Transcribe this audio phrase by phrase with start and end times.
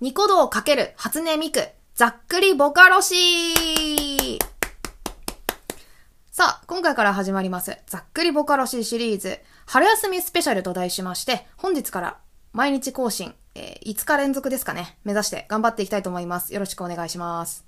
[0.00, 4.38] ニコ動かける初音ミク、ざっくりボカロシー
[6.30, 12.18] さあ、今回から始まります、ざっくりボカロシーシリーズ、春休みスペシャルと題しまして、本日から
[12.52, 16.54] 毎日更新、えー、5日連続ですかね、目指して頑張っていきたいと思います。
[16.54, 17.66] よろしくお願いします。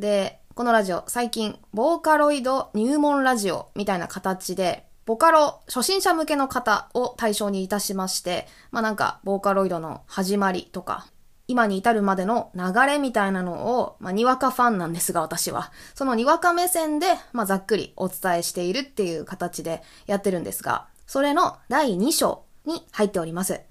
[0.00, 11.06] で、このラジオ、最近、ボーカロイド入門ラジオみたいな形で、ボカロ初心者向けの方を対象にいたしまして、まあなんか、ボーカロイドの始まりとか、
[11.48, 15.72] 今に至るまでの流れみたいなのを、まあ、にわかファンなんですが、私は。
[15.94, 23.62] そのにわか目線で、まあ、ざっくりお伝えしているっていう形でやってるんですが、それの第2章に入っております。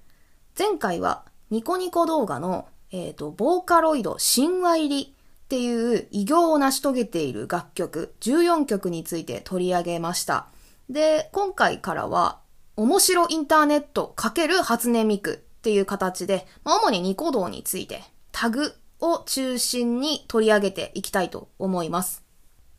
[0.58, 10.48] 前回は、ニコニコ動画の、えっ、ー、と、ボーカロイド神話入りっていう偉業を成し遂げている楽曲14曲について取り上げました。
[10.90, 12.40] で、今回からは、
[12.74, 22.24] 面白インターネット×初音ミクっていう形で、まあ、主にニコ動についてタグを中心に取り上げていきたいと思います。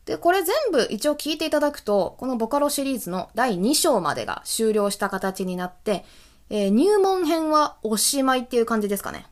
[0.06, 6.04] で、これ全部一応聞いていただくと、このボカロシリーズの第2章までが終了した形になって、
[6.48, 9.26] えー、入門編はおしまいっていう感じですかね。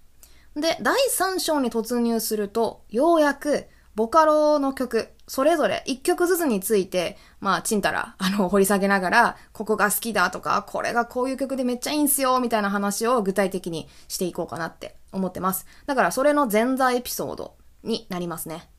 [0.55, 3.67] で、第3章に突入すると、ようやく
[3.99, 15.67] ボカロの曲、それぞれ一曲ずつについて、まあ、ちんたら、 あの、掘り下げながら、ここが好きだとか、これがこういう曲でめっちゃいいんすよ、みたいな話を具体的にしていこうかなって思ってます。
[15.87, 18.71] だから、それの前座エピソードになりますね。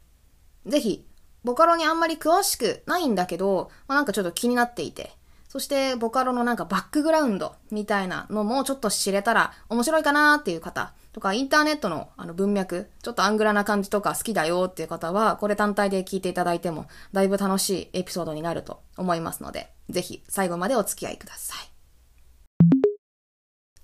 [0.66, 1.06] ぜひ、
[1.44, 5.12] ボカロにあんまり詳しくないんだけど、まあ、なんかちょっと気になっていて、
[5.50, 21.70] そして、ボカロのなんかバックグラウンドみたいなのもちょっと知れたら面白いかなっていう方、とか、インターネットのあの文脈、ちょっとアングラな感じとか好きだよっていう方は、これ単体で聞いていただいても、だいぶ楽しいエピソードになると思いますので、ぜひ最後までお付き合いください。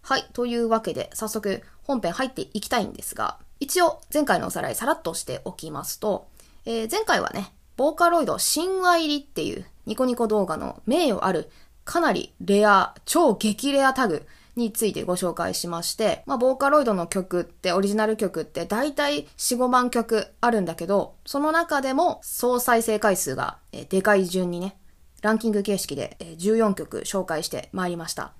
[0.02, 0.30] はい。
[0.34, 6.30] というわけで、早速本編入っていきたいんですが、一応前回のおさらいさらっとしておきますと、
[6.66, 11.50] えー、前回はね、ボーカロイド神話入りっていうニコニコ動画の名誉ある
[11.84, 14.26] かなりレア、超激レアタグ
[14.56, 24.78] についてご紹介しまして、まあ、ボーカロイドの曲って、オリジナル曲って大体4、5万曲あるんだけど、その中でも総再生回数が、えでかい順にね、
[25.22, 28.34] ランキング形式で、え14曲紹介してまいりました。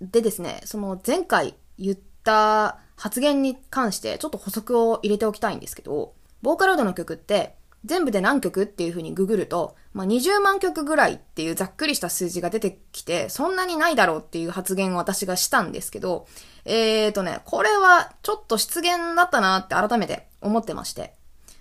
[0.00, 16.26] でですね、その前回言った発言に関してちょっと補足を入れておきたいんですけど、ボーカロイドの曲って全部で何曲っていう風にググると、まあ、20万曲ぐらいっていうざっくりした数字が出てきて、そんなにないだろうっていう発言を私がしたんですけど、
[16.64, 21.14] えーとね、これはちょっと失言だったなって改めて思ってまして。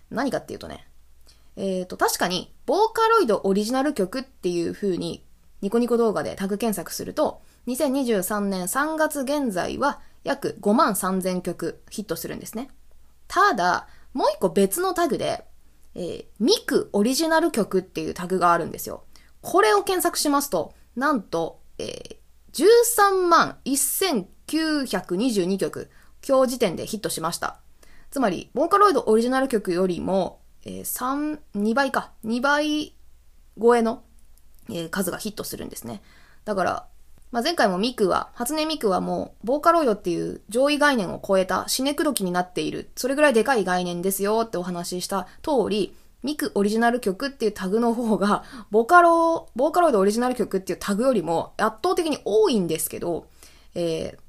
[0.09, 0.87] 何かっていうとね、
[1.55, 5.23] えーと、確かに、ボーカロイドオリジナル曲っていう風に、
[5.61, 12.69] ニコニコ動画でタグ検索すると、2023年3月現在は約5万3000曲ヒットするんですね。
[13.27, 15.43] ただ、もう一個別のタグで、
[15.97, 19.03] えー、ミクオリジナル曲っていうタグがあるんですよ。
[19.41, 22.17] これを検索しますと、なんと、えー、
[22.53, 25.89] 13万1922曲、
[26.27, 27.59] 今日時点でヒットしました。
[28.11, 32.95] つまり、ボーカロイドオリジナル曲よりも、えー、3、2倍か、2倍
[33.59, 34.03] 超えの、
[34.69, 36.03] えー、数がヒットするんですね。
[36.45, 36.87] だから、
[37.31, 45.93] まあ、前回もミクは、初音ミクはもう、ボーカロイドっていう上位概念を超えた死ねくどきになっている、それぐらいでかい概念ですよってお話しした通り、
[46.23, 53.27] ミクオリジナル曲っていうタグの方が、ボカロ、ボーカロイドオリジナル曲っていうタグよりも圧倒的に多いんですけど、
[53.75, 54.19] えー、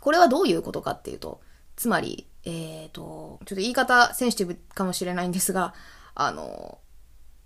[0.00, 1.40] これはどういうことかっていうと、
[1.76, 5.74] つまり、えっ、ー、と、ちょっと言い方センシティブかもしれないんですが、
[6.14, 6.78] あの、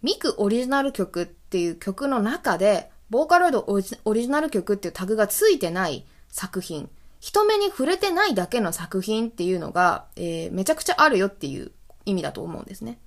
[0.02, 6.88] ミクオリジナル曲っていう曲の中で、ボーカロイドオリジナル曲っていうタグがついてない作品、
[7.20, 11.72] 人目に触れてないだけの作品っていうのが、えー、めちゃくちゃあるよっていう
[12.04, 12.98] 意味だと思うんですね。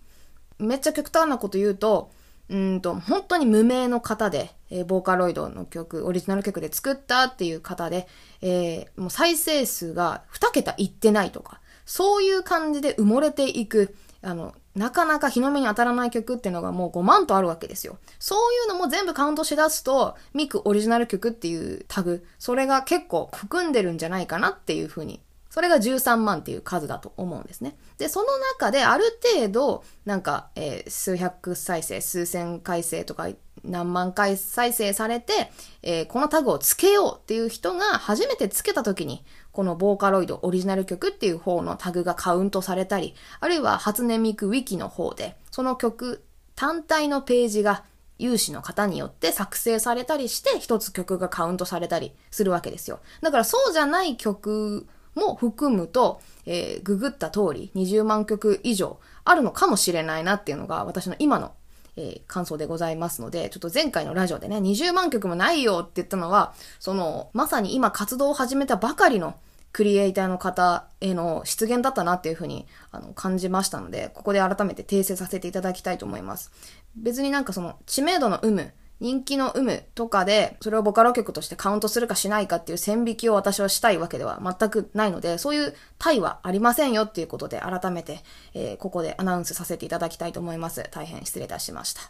[0.59, 2.09] めっちゃ極端なこと言うと、
[2.49, 8.07] うんと、本当に無名の方で、えー、ボーカロイドの曲、オリジナル曲で作ったっていう方で、
[8.41, 17.97] えー、もう再生数が2桁いってないとか、そういう感じで埋もれていく、あの、なかなか日の目に当たらない曲っていうのがもう5万とあるわけですよ。
[18.19, 25.21] そういうのも全部カウントしだすと、ミクオリジナル曲っていうタグ、それが結構含んでるんじゃないかなっていうふうに
[25.57, 27.75] それが13万っていう数だと思うんですね。
[27.97, 33.27] で、その中である程度、なんか、えー、数百再生、数千回生とか
[33.67, 35.51] 何万回再生されて、
[35.83, 46.23] えー、このタグをつけようっていう人が初めてつけた時に、このボーカロイドオリジナル曲っていう方のタグがカウントされたり、あるいは初音ミクウィキの方で、その曲
[46.55, 47.83] 単体のページが
[48.19, 52.99] 有志の方によって作成されたりして、一つ曲がカウントされたりするわけですよ。
[53.21, 61.53] だからそうじゃない曲も含むと、えー、ググった通り20万曲以上あるのかもしれないなっていうのが私の今の、
[61.97, 69.35] えー、感想でございますので、ちょっと前回のラジオでね、20万曲もないよって言ったのは、その、まさに今活動を始めたばかりの
[69.73, 76.51] クリエイターの方への出現だったなっていうふうにあの感じましたので、ここで改めて訂正させていただきたいと思います。
[76.95, 88.19] 別になんかその知名度の有無、人気の有無とかで、それをボカロ曲としてカウントするかしないかっていう線引きを私はしたいわけでは全くないので、そういう対はありませんよっていうことで改めて、
[88.53, 90.87] えー、ここでアナウンスさせていただきたいと思います。
[90.91, 92.01] 大変失礼いたしました。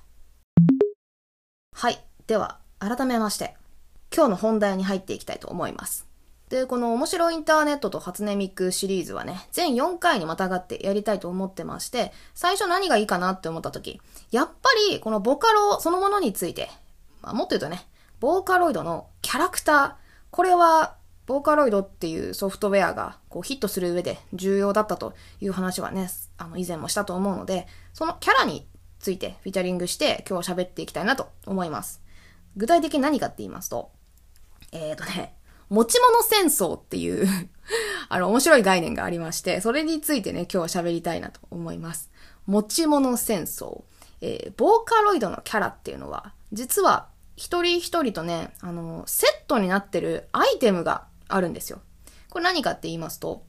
[1.74, 2.02] はい。
[2.26, 3.56] では、改めまして、
[4.16, 6.07] 今日の本題に入っていきたいと思います。
[6.50, 14.00] で、この面白いインターネットと初音ミクシリーズはね、全4回にまたがってやりたいと思ってまして、最初何がいいかなって思った時、
[14.32, 16.70] やっぱりこのボカロそのものについて、
[17.22, 17.86] まあ、もっと言うとね、
[18.20, 19.94] ボーカロイドのキャラクター、
[20.32, 20.96] これは
[21.26, 28.66] ボーカロイドっていうソフトウェアがこうヒットする上で重要だったという話はね、あの以前もしたと思うので、そのキャラに
[29.00, 32.02] ついてフィーチャリングして今日喋っていきたいなと思います。
[32.56, 33.92] 具体的に何かって言いますと、
[34.72, 35.37] えっ、ー、とね、
[35.70, 37.28] 持ち物戦争っていう
[38.10, 42.10] あの、面白い概念がありまして、それについてね、今日は喋りたいなと思います。
[42.46, 43.84] 持ち物戦争。
[44.22, 51.82] えー、ボーカロイドのキャラっていうのは、実は一人一人とね、あの、セットになってるアイテムがあるんですよ。
[52.30, 53.44] これ何かって言いますと、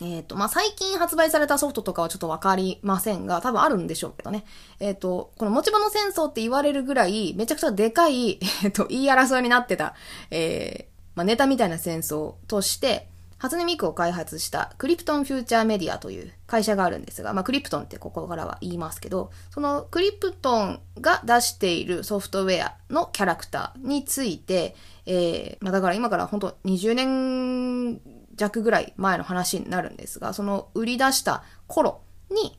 [0.00, 4.44] えっ、ー、と、まあ、最近発売されたソフトとかはちょっとわかりませんが、多分あるんでしょうけどね。
[4.80, 9.94] えっ、ー、と、この持ち物戦争って言われるぐらい、めちゃくちゃでかい、えっ、と、言い争いになってた、
[10.30, 13.08] えまあ、ネタみたいな戦争として、
[13.38, 24.74] 初音ミクを開発したクリプトンフューチャーメディアという会社があるんですが、まあ、クリプトンってここからは言いますけど、そのクリプトンが出しているソフトウェアのキャラクターについて、
[25.04, 28.00] えー、まあ、だから今から本当20年
[28.36, 32.00] 弱ぐらい前の話になるんですが、その売り出した頃
[32.30, 32.58] に、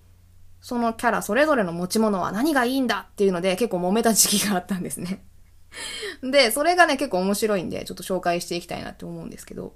[0.62, 5.24] そのキャラそれぞれの持ち物は何がいいんだっていうので結構揉めた時期があったんですね。
[6.24, 9.76] で、それがね、結構面白いんで、ちょっと紹介していきたいなって思うんですけど、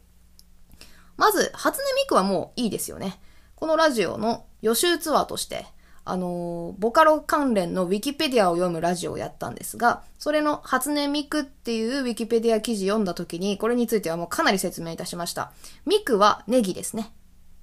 [1.18, 3.19] まず、初音ミクはもういいですよね。
[3.56, 5.66] このラジオの予習ツアーとして、
[6.06, 15.52] あの、ボカロ関連のウィキペディアを読むラジオをやったんですが、それの初音ミクっていうウィキペディア記事読んだ時に、これについてはもうかなり説明いたしました。
[15.86, 17.13] ミクはネギですね。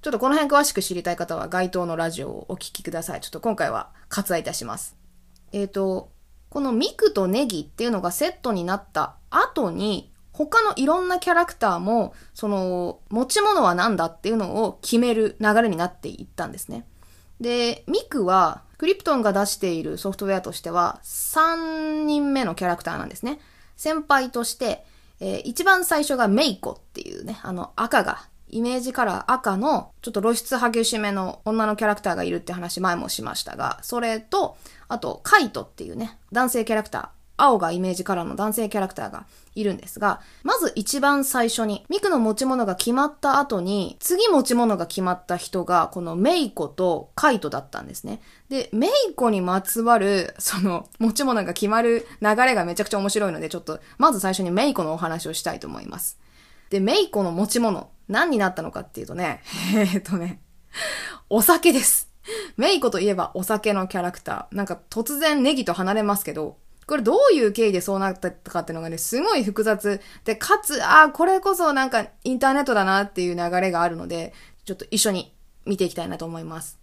[0.01, 3.21] ちょっとこの辺詳しく知りたい方は該当のラジオをお聞きください。
[3.21, 4.95] ちょっと今回は割愛いたします。
[5.51, 6.11] えっ、ー、と、
[6.57, 16.87] このミクとネギっていうのがセットになった後に、他のいろんなキャラクターも、その、持ち物は何だっていうのを決める流れになっていったんですね。
[17.39, 23.37] で、ミクは、クリプトンが出しているソフトウェアとしては、3人目のキャラクターなんですね。
[23.75, 24.83] 先輩として、
[25.19, 34.57] えー、一番最初がメイコっていうね、あの赤がイメージカラー赤のちょっと露出激しめの女のキャラクターがいるって話前もしましたが、それと、
[34.87, 48.21] あと、カイトっていうね、男性キャラクター、青がイメージカラーの男性キャラクターがいるんですが、まず一番最初に、ミクの持ち物が決まった後に、次持ち物が決まった人が、このメイコとカイトだったんですね。
[48.49, 56.19] で、メイコにまつわる、その、持ち物が決まる流れがめちゃくちゃ面白いので、ちょっと、まず最初にメイコのお話をしたいと思います。
[56.71, 59.43] で、メイコの持ち物、何になったのかっていうとね、
[59.75, 60.41] え、っとね、
[61.29, 62.06] お酒です。
[62.57, 64.55] メイコといえばお酒のキャラクター。
[64.55, 66.57] なんか突然ネギと離れますけど、
[66.87, 69.99] これどういう経緯でそうなったかっていうのがね、すごい複雑。
[70.23, 76.79] で、かつ、ああ、これこそなんかインターネットだなっていう流れがあるので、ちょっと一緒に見ていきたいなと思います。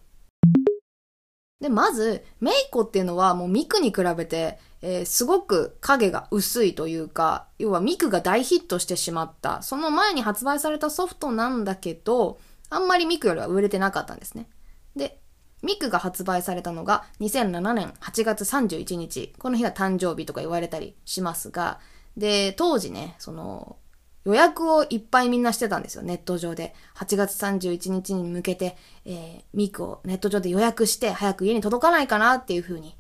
[1.61, 9.63] で、まず、メイコっていうのはもうミクに比べて、えー、すごく影が薄いというか、要はミクが大ヒットしてしまった。
[9.63, 14.51] その前に発売されたソフトなんだけど、あんまりミクよりは売れてなかったんですね。
[14.95, 15.19] で、
[15.65, 19.35] ミクが発売されたのが2007年8月31日。
[19.39, 21.81] この日が誕生日とか言われたりしますが、
[22.17, 23.77] で、当時ね、その、
[24.25, 26.75] 予約をいっぱいみんなしてたんですよ、ネット上で。
[26.97, 32.97] 8月31日に向けて、えー、ミクをネット上で予約して、早く家に届かないかなっていう風に、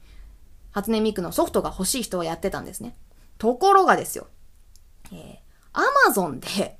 [0.73, 2.97] 初音ミクのソフトが欲しい人はやってたんですね。
[3.39, 4.27] ところがですよ、
[5.13, 5.37] えー、
[5.73, 6.79] アマゾンで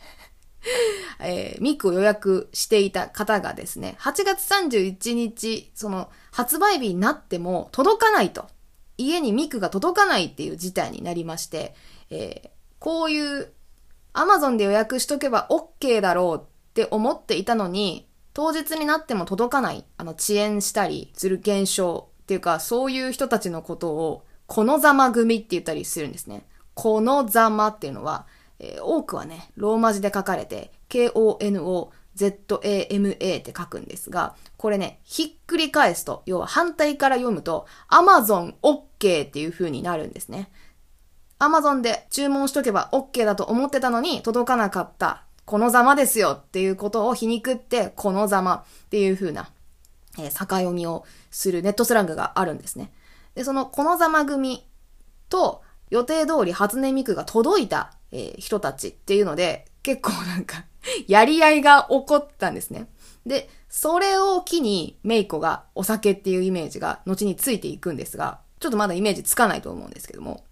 [1.21, 8.47] えー、ミクを予約していた方がですね、8月31日、その発売日になっても届かないと。
[8.97, 11.75] 家にミクが届かないっていう事態になりまして、
[12.11, 13.53] えー、こういう
[14.13, 26.45] アマゾンで予約しとけば OK だろうって思っていたのに、当日になっても届かない、あの、遅延したりする現象っていうか、そういう人たちのことを、このざま組って言ったりするんですね。
[26.75, 28.27] このざまっていうのは、
[28.59, 40.51] えー、多くはね、ローマ字で書かれて、K-O-N-O ZAMA って書くんですが、これね、ひっくり返すと、要は反対から読むと、Amazon OK っていう風になるんですね。
[41.39, 45.25] Amazon で注文しとけば OK だと思ってたのに届かなかった。
[45.45, 49.51] このざまですよっていうことを皮肉って、このざまっていう風な、
[50.19, 52.93] えー、逆読みをするネットスラングがあるんですね。
[53.35, 54.65] で、そのこのざま組
[55.29, 60.65] と予定通り初音ミクが届いた、えー、人たちっていうので、結構なんか
[61.09, 62.89] やり合いが起こったんですね。
[63.27, 70.45] で、それを機にメイコがお酒っていうイメージが後についていくんですが、ちょっとまだイメージつかないと思うんですけども。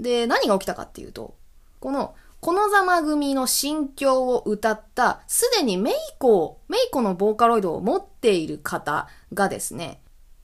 [0.00, 1.36] で、何が起きたかっていうと、
[1.80, 10.00] この、このざま組の心境を歌った、すでにメイコを、メイコのボーカロイドを持っている方がですね、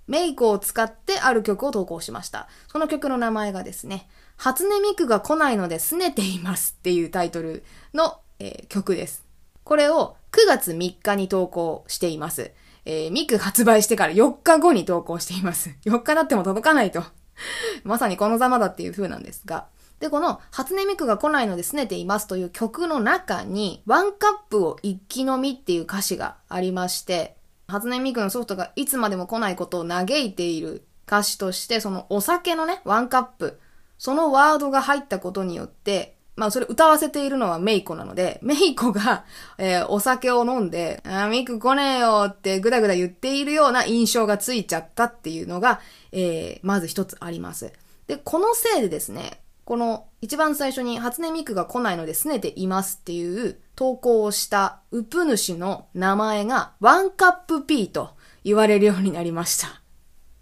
[0.07, 2.49] メイコを使ってある曲を投稿しました。
[2.71, 4.09] その曲の名前がですね、
[4.43, 7.63] 初音ミクが来ないので拗ねていますっていうタイトル
[7.95, 9.25] の、えー、曲です。
[9.63, 12.51] これを9月3日に投稿しています。
[12.85, 15.71] えー、ミク発売してから4日後に投稿しています。
[15.87, 17.05] 4日だっても届かないと。
[17.85, 19.69] まさにこのざまだっていう風なんですが。
[20.01, 27.37] で、この、初音ミクが来ないので拗ねていますという曲の中に、ワンカップを一気飲みっていう歌詞がありまして、
[27.69, 33.61] 初音ミクのソフトがいつまでも来ないことを嘆いている歌詞として、そのお酒のね、ワンカップ、
[34.03, 39.25] そのワードが入ったことによって、まあそれ歌わせているのはメイコなので、 メイコが、
[39.59, 45.81] えー、お酒を飲んで、あミク来ねえよってぐだぐだ言っているような印象がついちゃったっていうのが、
[46.11, 47.73] えー、まず一つあります。
[48.09, 59.81] で、このせいでですね、この一番最初に初音ミクが来ないので拗ねていますっていう投稿をしたウプ主の名前がワンカップ P と言われるようになりました。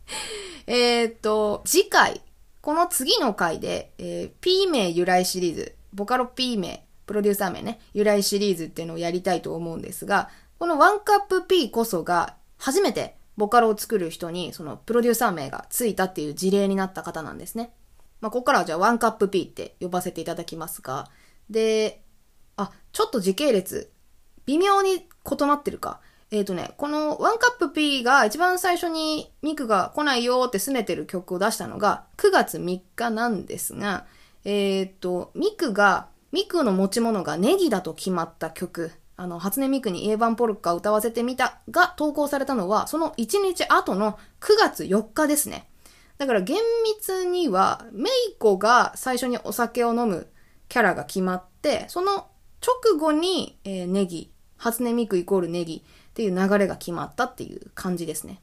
[0.67, 2.23] えっと、次回、
[2.61, 17.73] この次の回で、えー、P 名由来シリーズ、ボカロ P 名、プロデューサー名ね、由来シリーズっていうのをやりたいと思うんですが、このワンカップ P こそが初めてボカロを作る人にそのプロデューサー名がついたっていう事例になった方なんですね。
[18.21, 21.09] まあ、ここからはじゃあワンカップ P って呼ばせていただきますが、
[21.49, 22.03] で、
[22.57, 23.91] あ、ちょっと時系列、
[24.45, 26.01] 微妙に異なってるか。
[26.31, 34.07] えっ、ー、とね、このワンカップ P が一番最初にミクが来ないよって拗ねてる曲を出したのが9月3日なんですが、
[34.45, 45.69] えっ、ー、と、ミクが、ミクの持ち物がネギだと決まった曲、あの、初音ミクにイエバンポルカ歌わせてみたが投稿されたのは、その1日後の9月4日ですね。
[46.19, 50.29] だから厳密には、メイコが最初にお酒を飲む
[50.69, 52.29] キャラが決まって、その
[52.63, 58.41] 直後に、えー、ネギ、初音ミクイコールネギっていう流れが決まったっていう感じですね。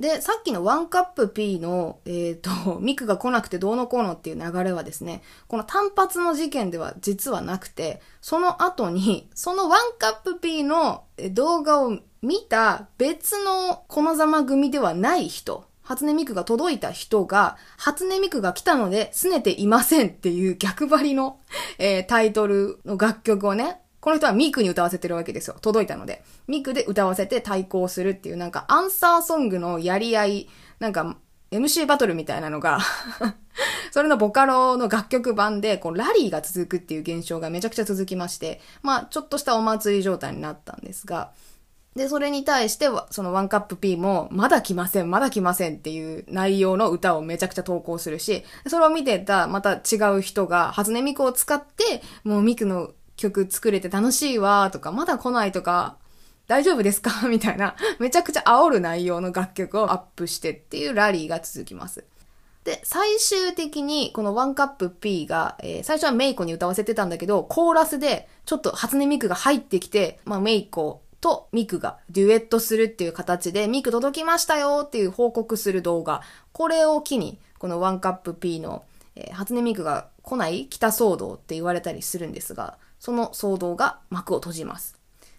[0.00, 21.40] で、さっきのワンカップ P の、えっ、ー、と、 ミクが来なくてどうのこうのっていう流れはですね、この単発の事件では実はなくて、その後に、そのワンカップ P の動画を見た別のこのざま組ではない人初音ミクが届いた人が、初音ミクが来たので拗ねていませんっていう逆張りの、
[21.78, 25.56] えー、タイトルの楽曲をね、この人はミクに歌わせてるわけですよ。
[25.60, 26.22] 届いたので。
[26.46, 31.16] ミクで歌わせて対抗するっていうなんかアンサーソングのやり合い、なんか
[31.50, 32.80] MC バトルみたいなのが
[33.90, 41.32] それのボカロの楽曲版で、こう、ラリーが続くっていう現象がめちゃくちゃ続きまして、まあ、ちょっとしたお祭り状態になったんですが、
[41.96, 55.96] で、それに対して、そのワンカップ P も、まだ来ません、まだ来ませんっていう内容の歌をめちゃくちゃ投稿するし、それを見てたまた違う人が、初音ミクを使って、もうミクの曲作れて楽しいわとか、まだ来ないとか、
[56.46, 57.10] 大丈夫ですか？
[57.28, 62.04] みたいな、めちゃくちゃ煽る内容の楽曲をアップしてっていうラリーが続きます。
[62.64, 76.22] で、最終的にこのワンカップ P が、えー、最初はメイコに歌わせてたんだけど、コーラスでちょっと初音ミクが入ってきて、まあメイコとミクがデュエットするっていう形で、ミク届きましたよっていう報告する動画。
[76.52, 78.84] これを機に、このワンカップ P の、
[79.16, 80.66] えー、初音ミクが来ない？
[80.68, 84.98] 北騒動って言われたりするんですが、その騒動が幕を閉じます。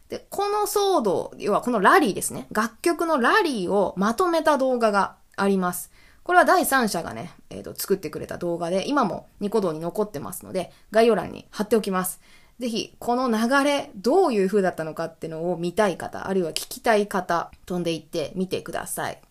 [0.10, 2.48] で、この騒動、要はこのラリーですね。
[2.52, 5.92] 楽曲のラリーをまとめた動画があります。
[6.24, 12.22] これは第三者がね、えっ、ー、と、作ってくれた動画で、今もニコ動に残ってますので、概要欄に貼っておきます。
[12.60, 19.22] ぜひ、この流れ、どういう風だったのかっていうのを見たい方、あるいは聞きたい方、飛んでいってみてください。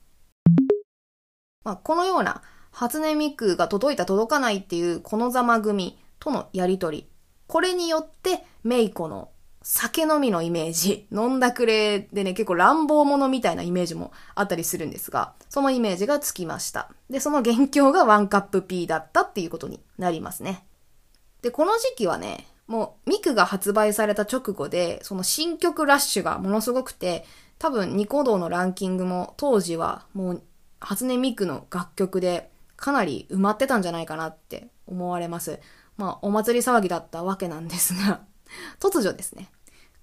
[1.65, 7.08] まあ、このような、初音ミクが届いた届かないっていうこのざま組とのやりとり。
[7.49, 9.31] これによって、メイコの
[9.63, 16.91] 酒飲みのイメージ、飲んだくれでね、結構乱暴者みたいなイメージもあったりするんですが、そのイメージがつきました。
[17.11, 20.65] で、その元凶がワンカップ P だったっていうことになりますね。
[21.43, 27.25] で、この時期はね、もうミクが発売された直後で、その新曲ラッシュがものすごくて、
[27.59, 30.43] 多分ニコ動のランキングも当時はもう
[30.81, 35.59] 初音ミクの楽曲でかなり埋まってたんじゃないかなって思われます。
[35.99, 38.23] まあお祭り騒ぎだったわけなんですが、
[38.81, 39.51] 突如ですね、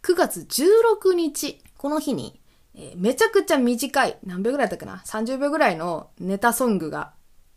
[0.03, 2.39] 9月16日、この日に、
[2.75, 7.13] えー、めちゃくちゃ短い、何秒ぐらいだったかな ?30 秒ぐらいのネタソングが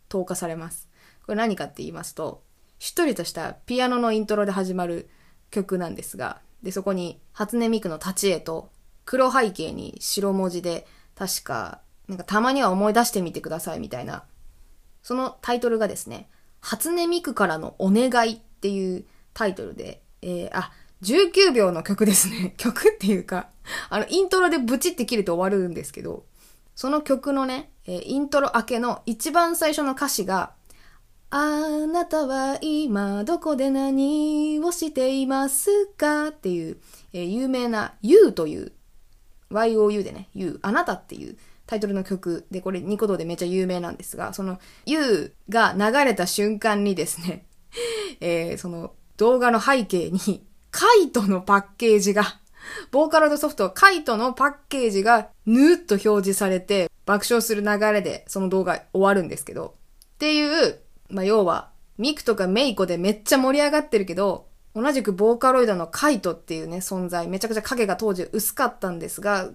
[0.07, 0.89] 投下されます。
[1.25, 2.41] これ何かって言いますと、
[2.79, 5.09] しっとりとしたピアノのイントロで始まる
[5.51, 8.71] 曲なんですが、で、そこに初音ミクの立ち絵と
[9.05, 14.23] 黒背景に白文字で、確か、なんかたまには思い出してみてくださいみたいな、
[15.03, 16.29] そのタイトルがですね、
[16.61, 22.53] 初音ミクからのお願いっていうタイトルで、えー、あ、19秒の曲ですね。
[22.57, 23.49] 曲っていうか、
[23.89, 26.25] あの、イントロでブチって切ると終わるんですけど、
[26.75, 30.53] その曲のね、え、イントロ明けの一番最初の歌詞が、
[31.31, 36.77] あなたは今どこで何をしていますかっていう、
[37.13, 38.71] え、有名な You という
[39.51, 41.37] YOU でね、You、あなたっていう
[41.69, 47.45] タイトルの曲で、これニコ動でめっちゃ有名なんですが、その You が流れた瞬間にですね、
[48.19, 52.39] えー、その動画の背景にカイトのパッケージが、
[52.91, 59.75] ボーカロイドソフト、カイトのパッケージがぬーっと表示されて爆笑する流れでその動画終わるんですけど、
[60.15, 69.49] っていうまあ、要は、ミクとかメイコでめっちゃ盛り上がってるけど、同じくボーカロイドのカイトっていうね、存在、めちゃくちゃ影が当時薄かったんですが、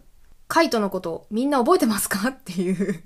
[0.48, 2.28] カイトのことみんな覚えてますか？
[2.28, 3.04] っていう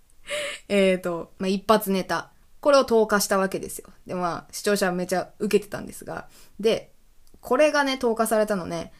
[0.68, 2.30] えっと、まあ、一発ネタ。
[2.60, 3.88] これを投下したわけですよ。
[4.06, 6.28] で、まあ、視聴者はめちゃ受けてたんですが。
[6.58, 6.92] で、
[7.40, 8.92] これがね、投下されたのね、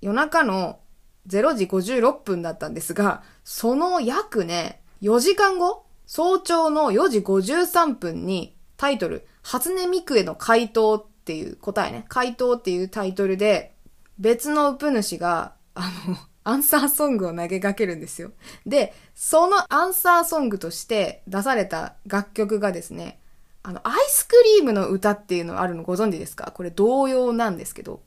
[0.00, 0.80] 夜中の
[1.28, 13.74] 0時56分だったんですが、その約ね、4時間後早朝の4時53分にタイトル、初音ミクへの回答っていう答えね、回答っていうタイトルで、
[14.18, 16.16] 別のウプ主が、あの、
[16.48, 18.30] アンサーソングを投げかけるんですよ。
[18.64, 23.18] で、そのアンサーソングとして出された楽曲がですね、
[23.64, 26.52] あの、アイスクリームの歌っていうのあるのご存知ですか？
[26.52, 28.00] これ同様なんですけど、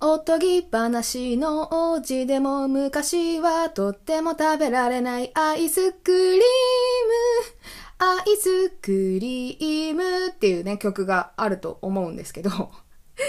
[0.00, 6.42] おとぎ話の王子でも昔はとっても食べられないアイスクリーム、
[7.98, 12.70] アイスクリームっていうね曲があると思うんですけど、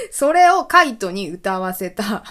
[0.09, 2.23] それをカイトに歌わせた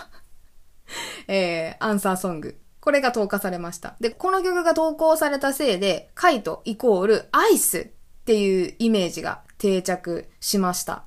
[1.29, 2.59] えー、アンサーソング。
[2.81, 3.97] これが投下されました。
[4.01, 7.87] で、この曲が投稿されたせいで、カイトイコールアイスっ
[8.25, 11.05] ていうイメージが定着しました。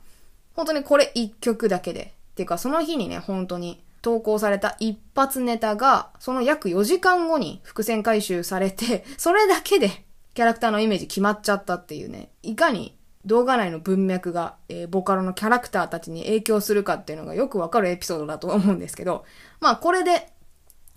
[0.55, 19.25] 本当にこれ一曲だけでっていうかその日にね、本当に投稿された一発ネタが、その約4時間後に伏線回収されて、それだけでキャラクターのイメージ決まっちゃったっていうね、いかに動画内の文脈が、えー、ボカロのキャラクターたちに影響するかっていうのがよくわかるエピソードだと思うんですけど、
[19.59, 20.29] まあこれで、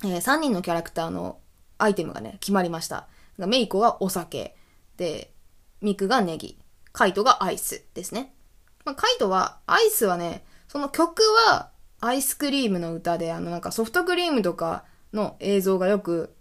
[0.04, 1.38] えー、3人のキャラクターの
[1.78, 3.06] アイテムがね、決まりました。
[3.38, 4.56] メイコがお酒、
[4.96, 5.30] で、
[5.82, 6.58] ミクがネギ、
[6.92, 8.32] カイトがアイスですね。
[8.84, 16.34] まあ、カイトは、アイスはね、その曲はアイスクリームの歌で、あのなんかソフトクリームとかの映像がよく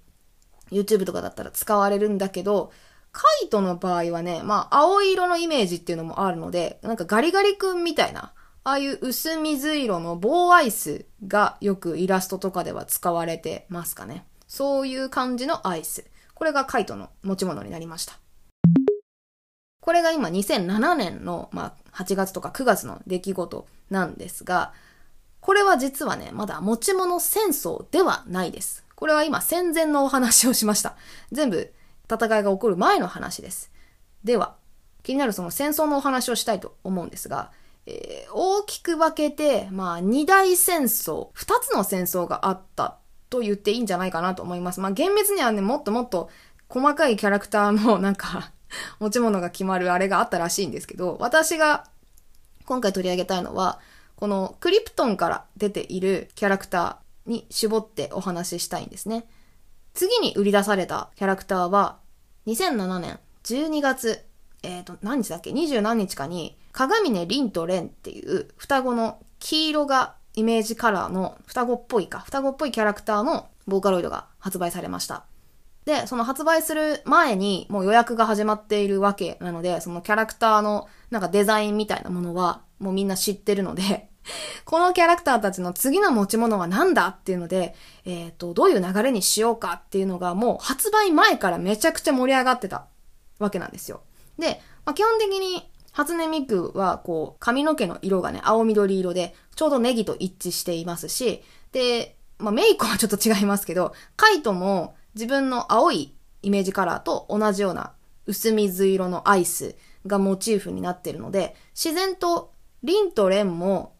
[0.72, 2.72] YouTube とかだったら使われるんだけど、
[3.16, 8.34] カイトの場合はね、まあ青色のイメージっていうのもあるので、なんかガリガリ君みたいな、
[8.66, 14.28] ああいう薄水色の棒アイスがよくイラストとかでは使われてますかね。
[14.48, 16.06] そういう感じのアイス。
[16.34, 18.20] これがカイトの持ち物になりました。
[19.80, 24.74] これが今2007年の、まあ、8月とか9月の出来事なんですが、
[25.40, 28.84] これは実はね、まだ持ち物戦争ではないです。
[28.96, 30.98] これは今戦前のお話をしました。
[31.32, 31.72] 全部
[32.12, 33.72] 戦いが起こる前の話です。
[34.24, 34.56] では、
[35.04, 37.52] 気になるその戦争のお話をしたいと思うんですが、
[37.86, 42.98] えー、大きく分けて、まあ、二大戦争、二つの戦争があった
[43.30, 44.80] と言っていいんじゃないかなと思います。
[44.80, 46.30] まあ、厳密にはね、もっともっと
[46.70, 48.52] 細かいキャラクターの なんか
[49.00, 51.86] 持ち物が決まるあれがあったらしいんですけど、私が
[52.66, 53.80] 今回取り上げたいのは、
[54.16, 59.28] このクリプトンから出ているキャラクターに絞ってお話ししたいんですね。
[59.96, 61.98] 次に売り出されたキャラクターは、
[62.48, 64.24] 2007年12月、
[64.62, 75.24] えっ、ー、と、何日だっけ ?20 何日かに、鏡根凛と蓮っていう双子の黄色がイメージカラーの双子っぽいか、双子っぽいキャラクターのボーカロイドが発売されました。
[75.86, 84.10] で、その発売する前にもう予約が始まっているわけなので、そのキャラクターのなんかデザインみたいなものはもうみんな知ってるので
[84.66, 92.88] このキャラクターたちの次の持ち物は何だっていうので、えっ、ー、と、どういう流れにしようかっていうのがもう発売前からめちゃくちゃ盛り上がってた
[93.40, 94.02] わけなんですよ。
[94.38, 107.94] で、まあ、基本的に初音ミクは、こう、髪の毛の色がね、青緑色で、ちょうどネギと一致していますし、で、まあ、メイクはちょっと違いますけど、カイトも自分の青いイメージカラーと同じような
[108.26, 112.52] 薄水色のアイスがモチーフになってるので、自然と
[112.84, 113.95] リンとレンも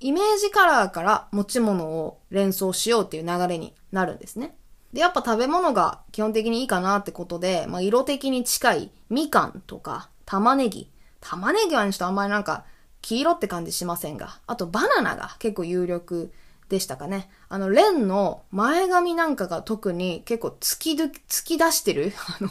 [0.00, 4.56] イメージカラーから持ち物を連想しようっていう流れになるんですね。
[4.92, 10.90] で、やっぱ食べ物が基本的にいいかなってことで、まあ、色的に近いみかんとか玉ねぎ。
[11.20, 12.64] 玉ねぎはねちょっとあんまりなんか
[13.02, 16.32] 黄色って感じしませんが、あとバナナが結構有力
[16.68, 17.28] でしたかね。
[17.48, 22.50] あの、レンの前髪なんかが特に結構突き突き出してる あの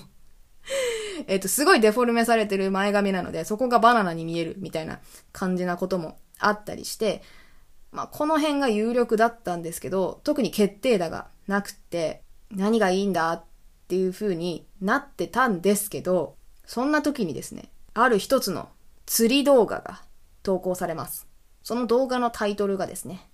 [1.27, 4.99] えっと、すごいデフォルメされてる前髪なので、そこがバナナに見えるみたいな
[5.31, 7.21] 感じなこともあったりして、
[7.91, 13.43] まあ、この辺が有力だったんですけど、特に決定打がなくて、何がいいんだっ
[13.87, 18.69] ていう風になってたんですけど、そんな時にですね、ある一つの
[19.05, 20.01] 釣り動画が
[20.43, 21.27] 投稿されます。
[21.63, 23.29] その動画のタイトルがですね、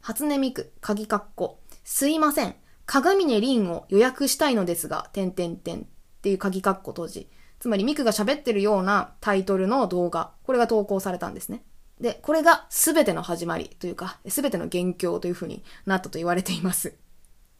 [0.00, 2.54] 初音ミク、鍵括弧、すいません、
[2.86, 5.82] 鏡根凛を予約したいのですが、点点点っ
[6.22, 7.28] ていう鍵括弧当時。
[7.60, 11.62] つまりミクが喋ってるようなタイトルの動画、これが投稿されたんですね。
[12.00, 16.94] で、これが全ての始まりというか、全ての元凶という風になったと言われています。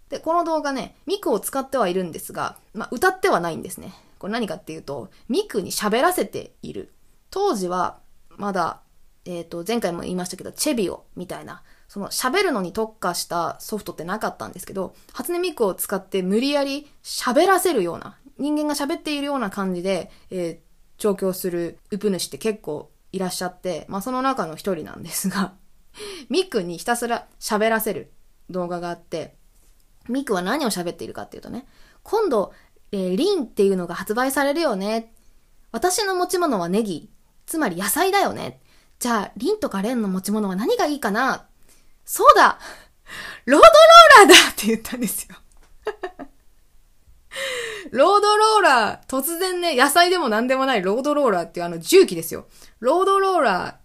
[0.08, 3.92] で、この動画ね、ミクを使ってはいるんですが、まあ、歌ってはないんですね。
[4.18, 6.92] これ何かっていうと、ミクに喋らせている。
[7.30, 7.98] 当時は、
[8.30, 8.80] まだ、
[9.26, 25.54] えっ、ー、と、前回も言いましたけど、チェビオみたいな、その喋るのに特化したソフトってなかったんですけど、初音ミクを使って無理やり喋らせるような、人間が喋っているような感じで、えー、調教するウプ主って結構いらっしゃって、まあその中の一人なんですが、
[26.28, 28.12] ミクにひたすら喋らせる
[28.48, 29.36] 動画があって、
[30.08, 31.66] ミクは何を喋っているかっていうとね、
[32.02, 32.52] 今度、
[32.92, 35.12] えー、リンっていうのが発売されるよね。
[35.72, 37.10] 私の持ち物はネギ。
[37.46, 38.60] つまり野菜だよね。
[38.98, 41.46] じゃあ、リンとかレンの持ち物は何がいいかな
[42.04, 42.58] そうだ
[43.46, 43.66] ロード
[44.24, 45.36] ローラーだって言ったんですよ
[47.90, 52.46] ロードローラー、突然ね、野菜でも何でもないロードローラーっていうあの重機ですよ。
[52.80, 53.78] ロードローラ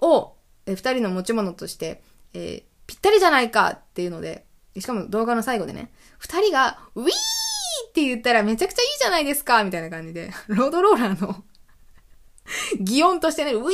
[0.00, 2.02] ーを、え二人の持ち物として、
[2.34, 4.44] えー、ぴったりじゃないかっていうので、
[4.78, 7.08] しかも動画の最後でね、二人が、ウィー
[7.88, 11.44] って言ったらめちゃくちゃいいじゃないですかみたいな感じで、 ロードローラーの
[12.80, 13.66] 擬音としてね、ウィ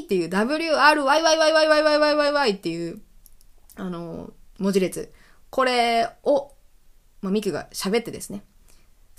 [0.00, 3.00] ーっていう WRYYYYYYYY っていう、
[3.76, 5.12] あの、文字列。
[5.50, 6.52] これを、
[7.22, 8.44] まあ、ミクが喋ってですね。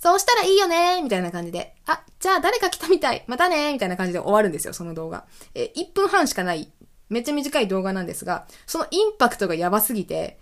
[0.02, 1.76] そうしたらいいよねみたいな感じで。
[1.86, 3.24] あ、じゃあ誰か来たみたい。
[3.28, 5.26] またねみたいな感じで終わるんですよ、その動画。
[5.54, 6.72] え、1分半しかない、
[7.10, 10.40] めっちゃ短い動画なんですが、そのインパクトがやばすぎて、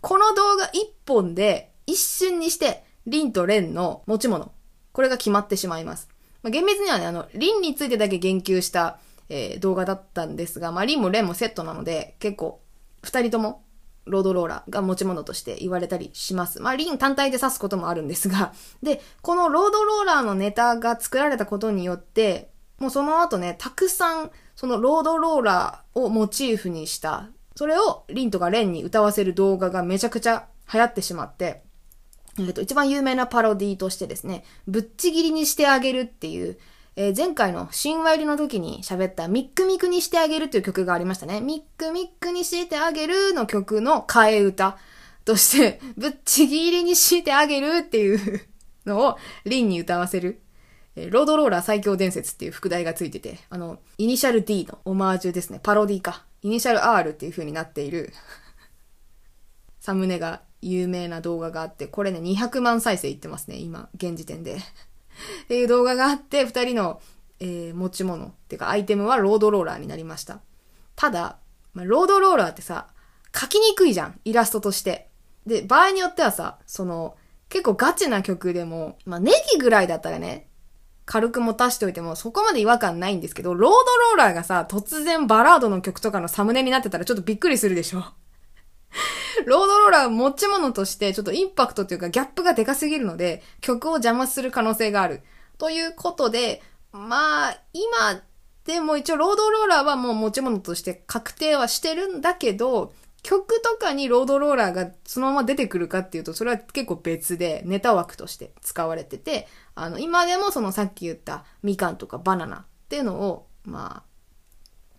[0.00, 0.70] この動画1
[1.06, 4.50] 本で一瞬にして、リンとレンの持ち物。
[4.92, 6.08] これが決まってしまいます。
[6.42, 8.98] まあ、厳密にはね、あの、リンについてだけ言及した、
[9.28, 12.62] えー、動画だったんですが、まあ、リンもレンもセットなので、結構、
[13.02, 13.63] 二人とも
[14.06, 16.60] ロードローラーが持ち物として言われたりします。
[16.60, 31.62] まあ、リン単体で指すこともあるんですが、で、このロードローラーのネタが作られたことによって、もうその後ね、たくさん、そのロードローラーをモチーフにした、それをリンとかレンに歌わせる動画がめちゃくちゃ流行ってしまって、
[32.38, 36.58] えっと、一番有名なパロディとしてですね、ぶっちぎりにしてあげるっていう、
[36.96, 41.40] えー、前回の神話入りの時に喋ったミックミクにしてあげるという曲がありましたね。
[41.40, 44.78] ミックミックにしてあげるの曲の替え歌
[45.24, 48.46] として、 ぶっちぎりにしてあげるっていう
[48.86, 50.40] のをリンに歌わせる。
[50.96, 55.58] えー、ロードローラー最強伝説っていう副題がついてて、あの、イニシャル D のオマージュですね。
[55.60, 56.24] パロディか。
[56.42, 58.12] イニシャル R っていう風になっている
[59.80, 64.58] サムネが有名な動画があって、これね、200万再生いってますね、今、現時点で。
[65.44, 67.00] っていう動画があって、二人の、
[67.40, 70.40] えー、持ち物っていうかアイテムはロードローラーになりました。
[70.96, 71.38] ただ、
[71.72, 72.88] まあ、ロードローラーってさ、
[73.34, 75.08] 書きにくいじゃん、イラストとして。
[75.46, 77.16] で、場合によってはさ、その、
[77.48, 80.48] 結構ガチな曲でも、まあ、ネギぐらいだったらね、
[81.06, 88.04] 軽く持たしておいてもそこまで違和感ないんですけど、ロードローラーがさ、突然バラードの曲とかのサムネになってたらちょっとびっくりするでしょ
[89.46, 95.22] ロードローラー持ち物としてちょっとインパクトというかギャップがでかすぎるので、曲を邪魔する可能性がある。
[95.58, 98.22] ということで、まあ、今
[98.64, 102.92] でも一応ロードローラーはもう持ち物として確定はしてるんだけど、
[103.22, 114.14] 曲とかにロードローラーがそのまま出てくるかっていうと、それは結構別でネタ枠として使われてて、あの、今でもそのさっき言ったみかんとかバナナっていうのを、まあ、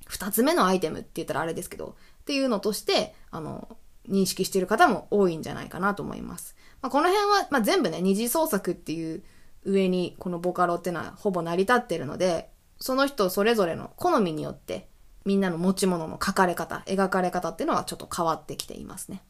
[0.08, 3.78] 二つ目のアイテムって言ったらあれですけど、っていうのとして、あの、
[4.10, 6.56] 認識している方も多いんじゃないかなと思います。
[6.82, 9.24] まあ、この辺は、まあ、全部ね、二次創作っていう
[9.64, 14.88] 上にこのボカロってのはほぼ成り立ってるので、その人それぞれの好みによって
[15.26, 19.22] みんなの持ち物の描かれ方、描かれ方っていうのはちょっと変わってきていますね。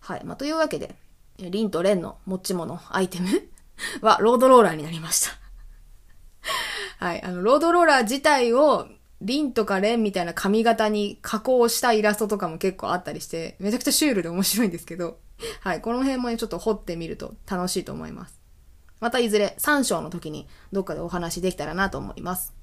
[0.00, 0.24] はい。
[0.24, 0.96] まあ、というわけで、
[1.38, 3.28] リンとレンの持ち物、アイテム
[4.00, 5.28] はロードローラーになりまし
[6.98, 7.22] たはい。
[7.22, 8.88] あの、ロードローラー自体を
[9.22, 15.18] リンとかレンみたいな髪型に加工したイラストとかも結構あったりして、めちゃくちゃシュールで面白いんですけど、
[15.60, 18.40] はい、この辺もね、ちょっと掘ってみると楽しいと思います。
[19.00, 22.54] またいずれ3章の時にどっかでお話できたらなと思います。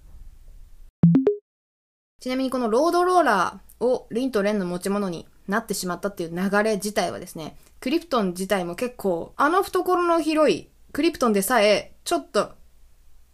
[2.19, 12.53] ちなみにこのロードローラーをリンとレンの持ち物になってしまったっていう流れ自体はですね、クリプトン自体も結構、あの懐の広いクリプトンでさえ、ちょっと、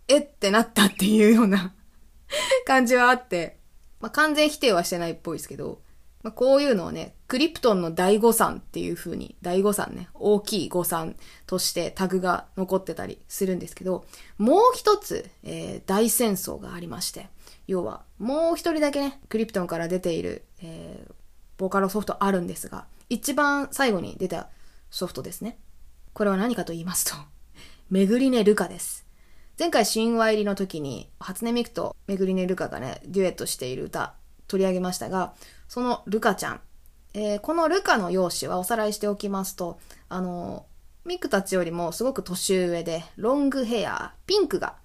[0.08, 1.74] えってなったっていうような
[2.66, 3.58] 感じはあって、
[4.00, 5.82] まあ、完全否定はしてないっぽいですけど、
[6.22, 11.16] まあ、こういうのをね、クリプトンの大誤算っていう風に、大誤算ね、大きい誤算
[11.48, 14.06] としてタグが残ってたりするんですけど、
[14.38, 17.30] もう一つ、えー、大戦争がありまして、
[17.68, 21.14] 要は、もう一人だけね、クリプトンから出ている、えー、
[21.58, 24.50] ボーカルソフトあるんですが、一番最後に出た
[24.92, 25.58] ソフトですね。
[26.14, 27.16] これは何かと言いますと、
[27.90, 29.06] めぐりねルカです。
[29.60, 34.14] 前回神話入りの時に、初音ミクとめぐりねルカがね、デュエットしている歌
[34.48, 35.34] 取り上げましたが、
[35.68, 36.62] そのルカちゃん。
[37.14, 40.66] えー、このルカの容姿はおさらいしておきますと、あの
[41.04, 44.76] ミクたちよりもすごく年上で、ロングヘア、ピンクが、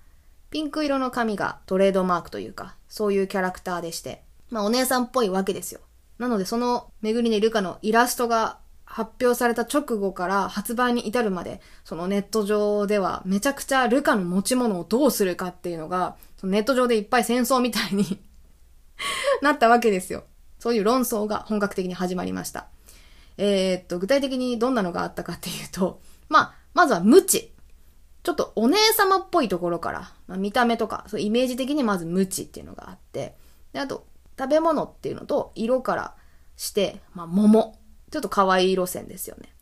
[0.51, 5.83] ピンク色の髪がトレードマークというか、そういうキャラクターでして、まあお姉さんっぽいわけですよ。
[6.19, 8.59] なのでそのめぐりねルカのイラストが
[8.95, 18.23] 発表された直後から発売に至るまで、そのネット上ではめちゃくちゃルカの持ち物をどうするかっていうのが、そのネット上でいっぱい戦争みたいに
[19.43, 20.23] なったわけですよ。
[20.61, 22.69] そういう論争が本格的に始まりました。
[23.37, 27.53] えー、っと、具体的にどんなのがあったかっていうと、まあ、まずは無知。
[28.23, 33.35] ちょっとお姉様っぽいところから、まあ、見た目とか、そうイメージ的にまず無知っていうのがあって、
[33.73, 34.07] で、あと、
[34.39, 36.15] 食べ物っていうのと色から
[36.57, 37.77] して、まあ、桃。
[38.15, 39.53] ちょっと可愛い路線ですよね。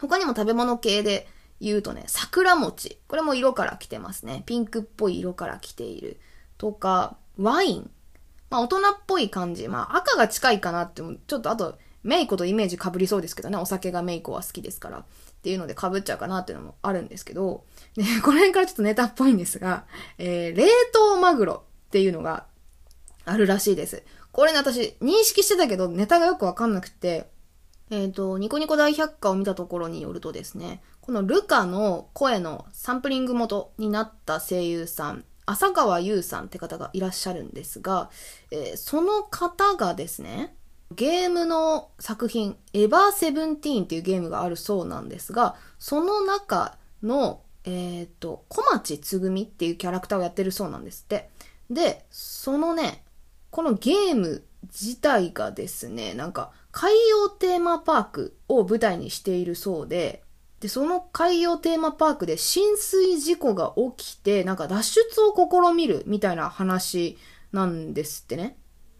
[0.00, 1.28] 他にも食べ物系で
[1.60, 2.98] 言うとね、桜餅。
[3.06, 4.44] これも色から来てますね。
[4.46, 6.18] ピンクっぽい色から来ている。
[6.56, 7.90] とか、ワイン。
[8.48, 9.68] まあ大人っぽい感じ。
[9.68, 13.58] まあ赤が近いかなってちょっとあと、メイコとイメージ被りそうですけどね。
[13.58, 15.00] お酒がメイコは好きですから。
[15.00, 15.04] っ
[15.42, 19.84] ていうので被っちゃうかなっていうのもあるんですけど、で、この辺からちょっとネタっぽいんですが、
[20.16, 22.46] えー、冷凍マグロっていうのが
[23.26, 24.02] あるらしいです。
[24.32, 27.28] これね、私認識してたけど、ネタがよくわかんなくて、
[27.90, 38.10] えっ、ー、と、ニコニコ大百科を見たところによるとですね、このルカの声のサンプリング元になった声優さん、浅川優さんって方がいらっしゃるんですが、
[38.50, 40.54] えー、その方がですね、
[40.94, 51.30] ゲームの作品、エヴァーセブンティーンっていうゲームがあるそうなんですが、その中の、えっ、ー、と、小町つぐみっていうキャラクターをやってるそうなんですって。
[51.70, 53.04] で、そのね、
[53.50, 60.22] このゲーム自体がですね、なんか海洋テーマパークを舞台にしているそうで、
[60.60, 67.18] で、その海洋テーマパークで浸水事故が起きて、なんか脱出を試みるみたいな話
[67.50, 68.58] なんですってね。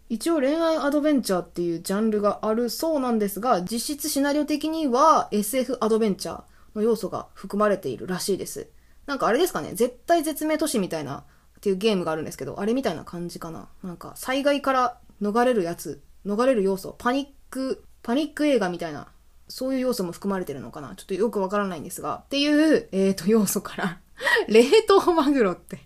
[0.09, 6.43] 一応恋愛アドベンチャーっていうジャンルがあるそうなんですが、実質シナリオ的には SF アドベンチャー
[6.75, 8.67] の要素が含まれているらしいです。
[9.05, 11.23] なんかあれですかね、絶対絶命都市みたいなっ
[11.61, 13.69] ていうゲームがあるんですけど、あれみたいな感じかな。
[13.83, 19.07] なんか災害から逃れるやつ、逃れる要素、パニック、パニック映画みたいな、
[19.47, 20.95] そういう要素も含まれてるのかな。
[20.95, 23.99] ちょっとよくわからないんですが、っていう、えっ、ー、と、要素から
[24.47, 25.79] 冷凍マグロって。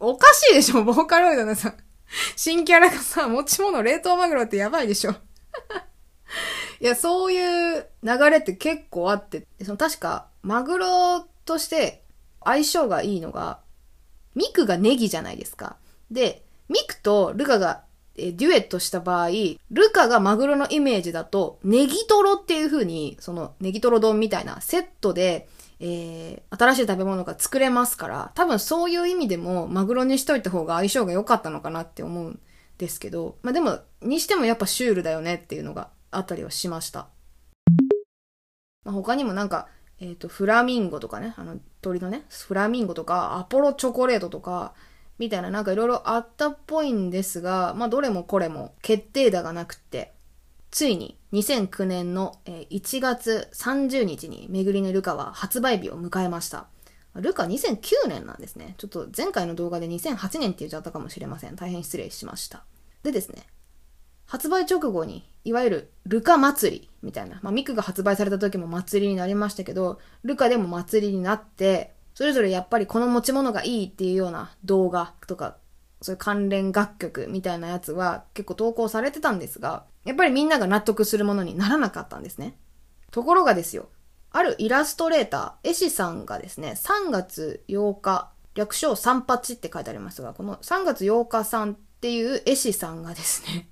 [0.00, 0.84] おかしいでしょ。
[0.84, 1.74] ボーカロイドのさ、
[2.36, 5.12] 新キャラがさ、持ち物冷凍マグロってやばいでしょ。
[6.80, 12.02] いや、そういう流れって結構あって、その確か、マグロとして
[12.44, 13.60] 相性がいいのが、
[14.34, 15.76] ミクがネギじゃないですか。
[16.10, 17.84] で、ミクとルカが
[18.18, 19.28] えデュエットした場合、
[19.70, 25.48] ルカがマグロのイメージだと、ネギトロっていう風に、そのネギトロ丼みたいなセットで、
[25.80, 32.40] えー、新しい食べ物が作れますから、多分そういう意味でもマグロにしといた方が相性が良かったのかなって思うん
[32.78, 37.08] ですけど、まあでも、にしてもやっぱシュールだよねっていうのがあったりはしました。
[38.84, 39.68] まあ、他にもなんか、
[40.00, 44.74] えっ、ー、と、フラミンゴとかね、あの、鳥のね、フラミンゴとか、アポロチョコレートとか、
[45.18, 50.12] みたいななんかいろいろあったっぽいんですが、まあどれもこれも決定打がなくって、
[50.70, 56.66] ついに2009年の1月30日にめぐりのルカは発売日を迎えました。
[57.14, 58.74] ルカ2009年なんですね。
[58.78, 61.56] ちょっと前回の動画で2008年って言っちゃったかもしれません。
[61.56, 62.64] 大変失礼しました。
[63.02, 63.46] でですね、
[64.26, 75.56] 発売直後に、いわゆるルカ祭りみたいな、まあミクが発売された時も祭りになりましたけど、ルカでも祭りになって、それぞれやっぱりこの持ち物がいいっていうような動画とか、
[76.02, 82.56] そういう関連楽曲みたいなやつは結構投稿されてたんですが、やっぱりみんなが納得するものにならなかったんですね。
[83.12, 83.88] ところがですよ、
[84.32, 93.68] あるイラストレーター、絵師さんがですね、3月8日、略称三八って書いてありますが、この3月8日さんっていう絵師さんがですね、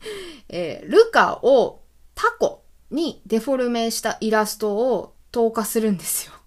[0.48, 1.82] えー、ルカを
[2.14, 6.39] タコにデフォルメしたイラストを投下するんですよ。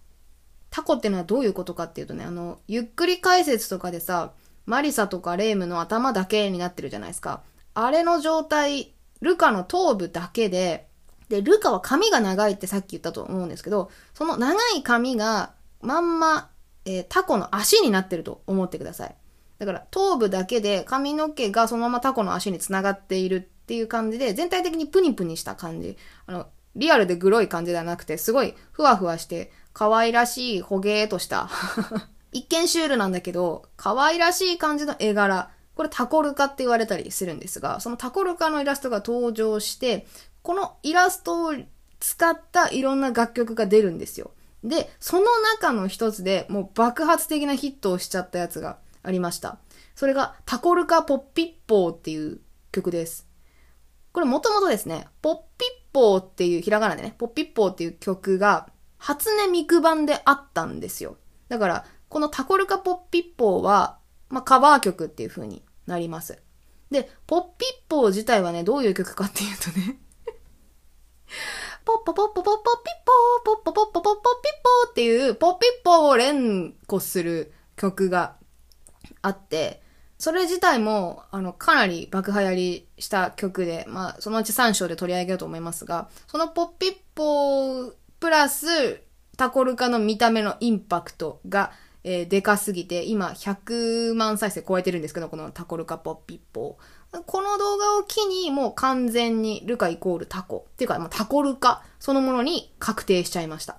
[0.73, 4.31] タコってのはどういうことかっていうとね、あの、ゆっくり解説とかでさ、
[4.65, 7.43] マリサとかレイムの頭だけになってるじゃないですか。
[7.75, 10.87] あれの状態、ルカの頭部だけで、
[11.29, 16.49] で、ルカは髪が長いってさっき言ったと思うんですけど、その長い髪がまんま、
[16.85, 19.15] えー、タコの足になってると思ってください。
[19.59, 25.97] だから頭部だけで髪の毛がそのままタコの足につながっているっていう感じで、全体的にプニプニした感じ。
[26.25, 31.49] あの、リアルでグロい感じではなくて、すごいふわふわして、可愛らしい、ほげーとした
[32.31, 35.51] 一見シュールなんだけど、可愛らしい感じの絵柄。
[35.75, 40.07] これタコルカって言われたりするんですが、そのタコルカのイラストが登場して、
[40.41, 41.53] このイラストを
[41.99, 44.31] 使ったいろんな楽曲が出るんですよ。
[44.63, 49.57] で、その中の一つでもう爆発的なヒットをしちゃったやつがありました。
[49.95, 52.39] それがタコルカポッピッポーっていう
[52.71, 53.27] 曲です。
[54.11, 58.69] これもともとですね、ポッピッポーっていうひらがなでね、ポッピッポーっていう曲が
[59.03, 61.17] 初音ミク版であったんですよ。
[61.49, 63.97] だから、このタコルカポッピッポーは、
[64.29, 66.41] まあ、カバー曲っていう風になります。
[66.89, 69.99] で、ポッピッポー自体はね、どういう曲かっていうとね
[71.83, 72.95] ポッポポッポポッポピッ
[73.43, 74.21] ポー、ポッポポッポポッポピッ
[74.63, 78.37] ポーっていう、ポッピッポーを連呼する曲が
[79.21, 79.83] あって、
[80.17, 89.01] それ自体も、あの、かなり爆流行りした曲で、まあ、そのうち3章で取り上げようと思いますが、そのポッピッポープラス、
[89.35, 91.73] タコルカの見た目のインパクトが、
[92.05, 97.21] えー、でかすぎて、今100万再生超えてるんですけど、このタコルカポッピッポー。
[97.25, 100.67] この動画を機にもう完全にルカイコールタコ。
[100.69, 103.77] っていうか、まあ、タコルカそのものに確定しちゃいました。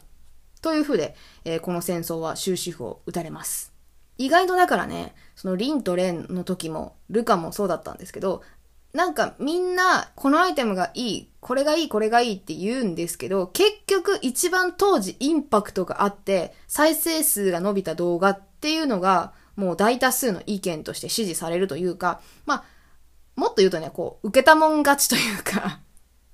[0.61, 3.73] という風で、えー、この戦争は終止符を打たれます。
[4.19, 8.43] 意外とだからね、そのリンとレンの時も、ルカもそうだったんですけど、
[8.95, 22.65] なんかみんな、このアイテムがいい、これがいい、これがいいって言うんですけど、結局一番当時インパクトがあって、再生数が伸びた動画っていうのが、もう大多数の意見として支持されるというか、まあ、
[23.35, 25.81] もっと言うとね、こう、受けたもん勝ちというか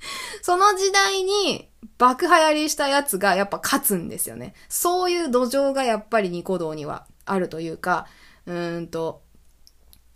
[0.42, 4.54] その時代に爆流行りしたやつがやっぱ勝つんですよね。
[4.68, 8.06] そういう土壌がやっぱりニコ動にはあるというか、
[8.46, 9.22] うーんと、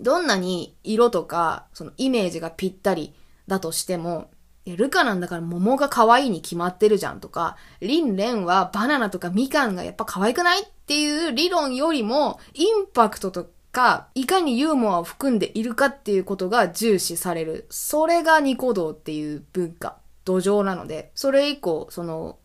[0.00, 3.14] どんなに色とか、そのイメージがぴったり
[3.46, 4.30] だとしても、
[4.66, 17.66] いや、ルカなんだから桃が可愛いに決まってるじゃんとか、リンレンはバナナとかみかんがやっぱ可愛くないっていう理論よりも、インパクトとか、いかにユーモアを含んでいるかっていうことが重視される。
[17.70, 22.38] それがニコ動っていう文化、土壌なので、それ以降、その、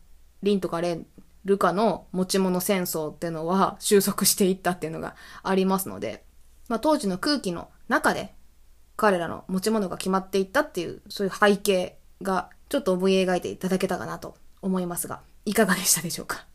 [0.44, 1.06] リンとかレン、
[1.46, 6.24] ルカの持ち物戦争っていうのは収束していったっていうのがありますので、
[6.70, 8.34] まあ当時の空気の中で
[8.96, 16.46] 彼らの持ち物が決まっていったっていう、そういう背景がちょっと思い描いていただけたかなと思いますが、いかがでしたでしょうか？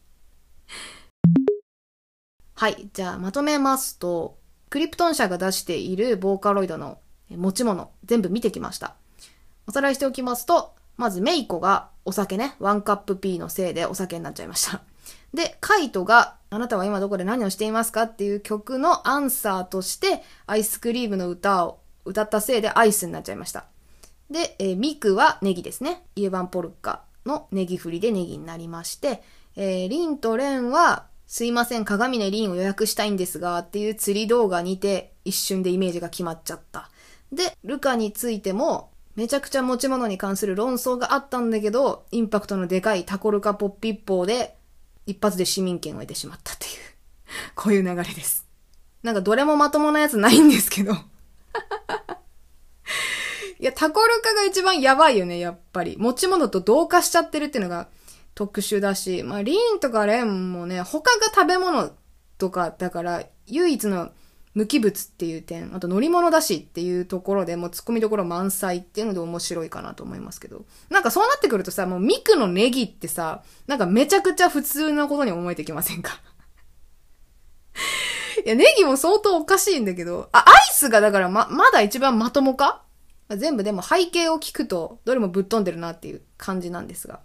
[2.55, 2.89] はい。
[2.93, 4.39] じゃあまとめますと、
[4.71, 6.99] クリプトン社が出しているボーカロイドの
[7.31, 8.95] 持ち物、全部見てきました。
[9.67, 14.83] おさらいしておきますと、まずメイコがお酒ね、ワンカップ P のせいでお酒になっちゃいました。
[15.35, 23.67] で、カイトが、あなたは今どこで何をしていますかっていう曲のアンサーとして、アイスクリームの歌を歌ったせいでアイスになっちゃいました。
[24.31, 26.05] で、えー、ミクはネギですね。
[26.15, 29.23] イエバンポルカのネギ振りでネギになりまして、
[29.57, 36.91] えー、リンとレンはすいません、鏡ねリンを予約したいんですが、っていう釣り動画にて一瞬でイメージが決まっちゃった。
[37.33, 44.57] で、ルカについても、めちゃくちゃ持ち物に関する論争があったんだけど、インパクトのでかいタコルカポッピッポーで、
[45.07, 46.73] 一発で市民権を得てしまったっていう、
[47.55, 48.47] こういう流れです。
[49.03, 50.93] なんかどれもまともなやつないんですけど。
[53.59, 55.97] いや、タコルカが一番やばいよね、やっぱり。
[55.99, 57.89] 持ち物と同化しちゃってるっていうのが、
[58.35, 61.93] 特殊だし、まあ、リーンとかレンもね、他が食べ物
[62.39, 64.11] とかだから、唯一の
[64.55, 70.65] 無機物っていう点、あと乗り物だしっていうところでもう突っ込みどころ満載っていうので面白いかなと思いますけど。
[70.91, 76.21] なんかそうなってくるとさ、もうミクのネギってさ、なんかめちゃくちゃ普通なことに思えてきませんか？
[78.47, 82.83] いや、ネギも相当おかしいんだけど、あ、アイスがだからま、まだ一番まともか？
[83.31, 87.21] 全部でも背景を聞くと、どれもぶっ飛んでるなっていう感じなんですが。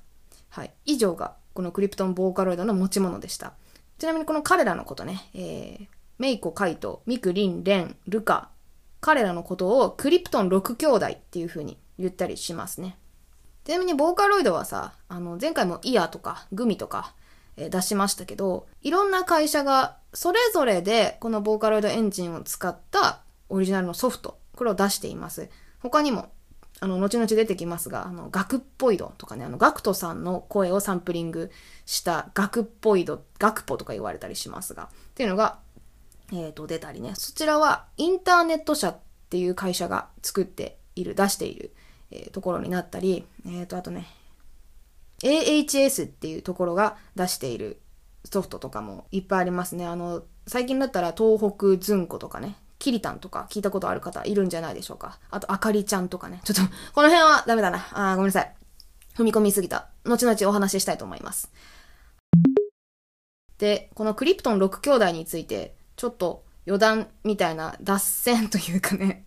[0.49, 0.73] はい。
[0.85, 3.53] 以上が、このクリプトンボーカロイドの持ち物でした。
[3.97, 5.87] ちなみにこの彼らのことね、えー、
[6.19, 8.49] メイコ、カイト、ミク、リン、レン、ルカ、
[9.01, 12.97] 彼らのことをクリプトン6兄弟っていう風に言ったりしますね。
[13.63, 17.13] ちなみにボーカロイドはさ、あの、前回もイヤーとかグミとか、
[17.67, 25.49] 出しましたけど、いろんな会社がそれぞれでこのボーカロイドエンジンを使ったオリジナルのソフト、これを出しています。
[25.79, 26.29] 他にも、
[26.79, 31.51] あの、後々出てきますが、あの、ガクっぽいドとかね、あの、ガクトさんの声をサンプリング
[31.85, 35.59] したガクっぽいド、ガクポとか言われたりしますが、っていうのが、
[36.31, 37.13] えっ、ー、と、出たりね。
[37.15, 38.97] そちらは、インターネット社っ
[39.29, 41.73] ていう会社が作っている、出している、
[42.11, 44.07] えー、ところになったり、えっ、ー、と、あとね、
[45.23, 47.81] AHS っていうところが出している
[48.25, 49.85] ソフトとかもいっぱいありますね。
[49.85, 55.19] あの、最近だったら東北ずんことかね、キリタンとか聞いたことある方いるんじゃないでしょうか。
[55.29, 56.41] あと、あかりちゃんとかね。
[56.43, 56.61] ちょっと、
[56.93, 57.87] この辺はダメだな。
[57.91, 58.55] あごめんなさい。
[59.15, 59.89] 踏み込みすぎた。
[60.05, 61.51] 後々お話ししたいと思います。
[63.57, 69.25] で、このクリプトン6兄弟について、ちょっと余談みたいな脱線というかね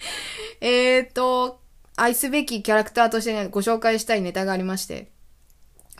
[0.62, 1.60] えっと、
[1.94, 5.12] 愛すべきキャラクターとしてね、ご紹介したいネタがありまして、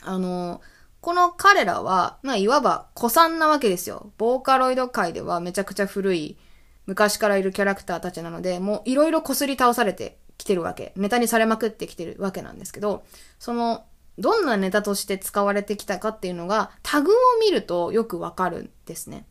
[0.01, 0.62] あの、
[1.03, 4.11] この彼らは、まあ、いわば古参なわけですよ。
[4.17, 6.39] ボーカロイド界ではめちゃくちゃ古い
[6.87, 10.95] 昔からいるキャラクターたちなので、もういろいろ擦り倒されてきてるわけ。
[10.97, 13.05] ネタにされまくってきてるわけなんですけど、
[13.39, 13.85] その、
[14.17, 19.27] どんなネタとして使われてきたかっていうのが、タグを見るとよくわかるんですね。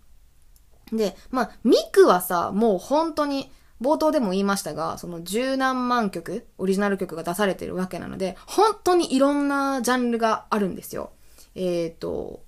[0.92, 11.12] で、まあ、ミクはさ、もう本当に、冒頭でも言いましたが、その十何万曲、オリジナル曲が出されてるわけなので、本当にいろんなジャンルがあるんですよ。
[11.56, 12.44] えっ、ー、と、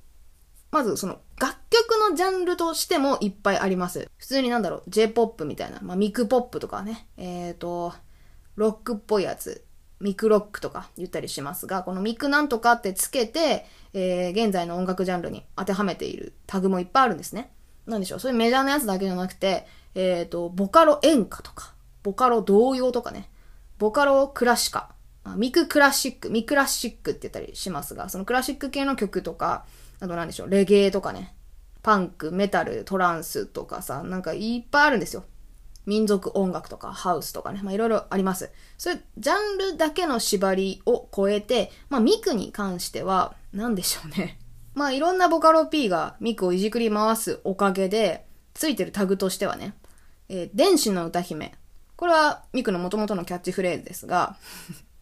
[0.71, 4.09] まずその楽曲のジャンルとしてもいっぱいあります。
[4.17, 7.93] 普通になんだろう、J-POP みたいな、まあ、ミクポップとかね、えっ、ー、と、
[8.55, 9.65] ロックっぽいやつ、
[9.99, 17.51] ミクロックとか言ったりしますが、このミクなんとかってつけて、えー、現在の音楽ジャンルに当てはめているタグもいっぱいあるんですね。
[17.87, 19.65] なんでしょう、そういうメジャーなやつだけじゃなくて、
[19.95, 21.73] えっ、ー、と、ボカロ演歌とか、
[22.03, 23.29] ボカロ童謡とかね、
[23.79, 24.93] ボカロクラシカ、
[25.35, 29.65] ミククラシック、ミクラシックって言ったりしますが、そのクラシック系の曲とか、
[29.99, 31.33] あと何でしょう、レゲエとかね、
[31.81, 35.23] パンク、メタル、トランスとかさ、なんかいっぱいあるんですよ。
[35.85, 38.51] 民族音楽とかハウスとかね、まあいろいろあります。
[38.77, 44.37] それ、ジャンルだけの縛りを超えて、まあミクに関しては、何でしょうね。
[44.77, 49.73] まあいろんなボカロ P がミクをいじくり回すおかげで、ついてるタグとしてはね、
[50.29, 51.55] えー、電子の歌姫。
[51.95, 54.37] これはミクの元々のキャッチフレーズですが、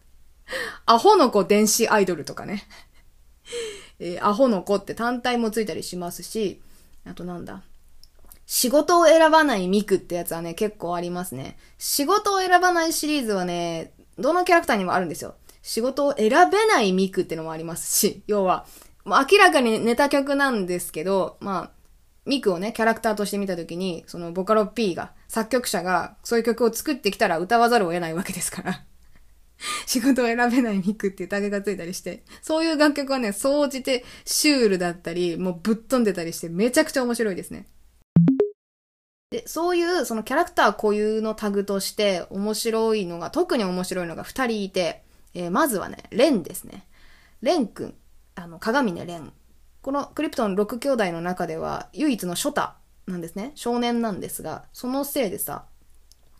[0.86, 2.66] アホの子電子アイドルとかね。
[4.00, 6.62] えー、アホの子って単体もついたりしますし、
[7.04, 7.62] あとなんだ。
[8.46, 11.58] 仕事を選ばないミクってやつはね、結構ありますね。
[11.76, 15.34] 仕事を選ばないシリーズはね、どのキャラクターにもあるんですよ。
[15.60, 18.66] 仕事を選べないミクってのもありますし、要は、
[19.06, 21.70] 明らかにネタ曲なんですけど、まあ、
[22.26, 28.84] ミクをね、キャラクターとして見たときに、そのボカロ P が、作曲者がそういう曲を作ってきたら歌わざるを得ないわけですから。
[29.86, 37.66] 仕事を選べないミクっていうタグがついたりして、そういう楽曲はね、総じてシュールだったり、もうぶっ飛んでたりして、めちゃくちゃ面白いですね。
[39.30, 45.02] で、そういうそのキャラクター固有のタグとして面白いのが、特に面白いのが二人いて、
[45.34, 46.86] えー、まずはね、レンですね。
[47.42, 47.94] レン君、
[48.36, 49.32] あの、鏡ねレン。
[49.82, 52.76] このクリプトン6兄弟の中では唯一のショタ
[53.06, 53.52] なんですね。
[53.54, 55.64] 少年なんですが、そのせいでさ、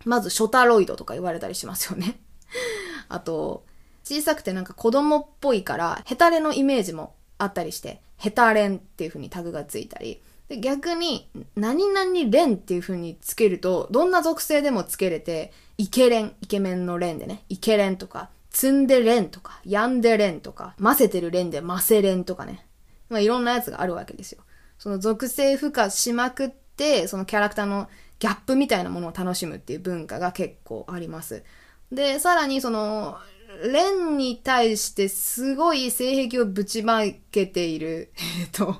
[0.04, 2.20] まずショタロイドとか言われたりしますよね。
[3.08, 3.64] あと、
[4.04, 22.66] 小さくてなんか子供っぽいから、ヘタレのイメージもあったりして、ヘタレンっていう風にタグがついたり、で逆に、何々レンっていう風につけると、どんな属性でもつけれて、イケレン、イケメンのレンでね、イケレンとか、ツンデレンとか、ヤンデレンとか、混ぜてるレンでマセレンとかね。
[23.10, 24.40] まあいろんなやつがあるわけですよ。
[24.78, 31.44] その属性付加しまくって、そのキャラクターのギャップみたいなものを楽しむっていう文化が結構あります。
[31.92, 33.18] で、さらにその、
[33.62, 38.76] レンに対してすごい性癖をぶちまけている、 えっと、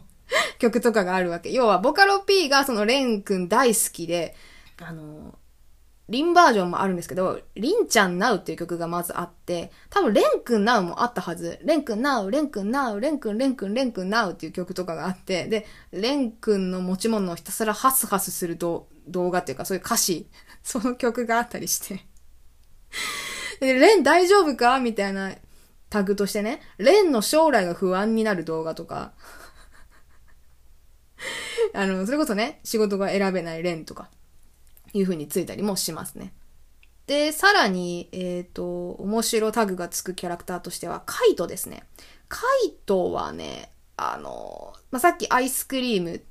[0.59, 1.53] 曲とかがあるわけ。
[1.53, 4.35] 要は、ボカロ P がそのレン君大好きで、
[4.79, 5.39] あの、
[6.09, 11.59] リンバージョンもあるんですけど、リンちゃんナウっていう曲がまずあって、多分レン君ナウもあったはず。
[11.65, 20.29] レン君ナウ、レン君ナウ、レン君、レン君、レン君ナウっていう曲とかがあって、で、レン君の持ち物をひたすらハスハスする動画っていうか、そういう歌詞、
[20.63, 22.07] その曲があったりして。
[23.59, 25.33] で、レン大丈夫かみたいな
[25.91, 29.13] タグとしてね、レンの将来が不安になる動画とか、
[31.75, 34.09] あの、それこそね、仕事が選べないレンとか、
[34.97, 36.33] いう風についたりもしますね。
[37.07, 41.85] で、さらに、えっ、ー、と、面白タグがつくキャラクターとしては、カイトですね。
[42.29, 46.23] カイトはね、あの、まあ、さっきアイスクリーム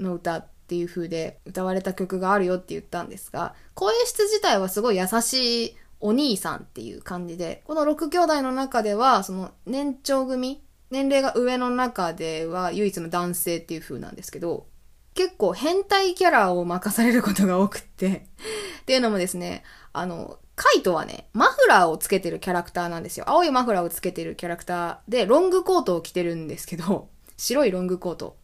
[0.00, 14.66] の歌っていう風で歌われた曲があるよって言ったんですが、声質自体はすごい優しいお兄さんっていう感じで、この6兄弟の中では、その年長組、年齢が上の中では唯一の男性っていう風なんですけど、
[15.14, 18.26] 結構変態キャラを任されることが多くって
[18.82, 23.28] っていうのもですね、あの、カイトはね、マフラーをつけてるキャラクターなんですよ。
[23.28, 28.36] 青いマフラーをつけてるキャラクターで、ロングコートを着てるんですけど、 白いロングコート。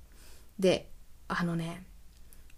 [0.58, 0.90] で、
[1.28, 1.84] あのね、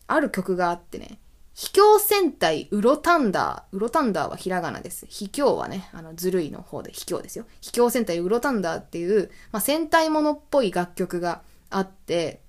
[0.06, 1.20] ある曲があってね、
[1.54, 3.76] 秘境戦隊ウロタンダー。
[3.76, 5.06] ウロタンダーはひらがなです。
[5.08, 7.44] 秘境はね、あの、ずるいの方で秘境ですよ。
[7.60, 12.40] 秘境戦隊ウロタンダーっていう、まあ、戦隊ものっぽい楽曲があって、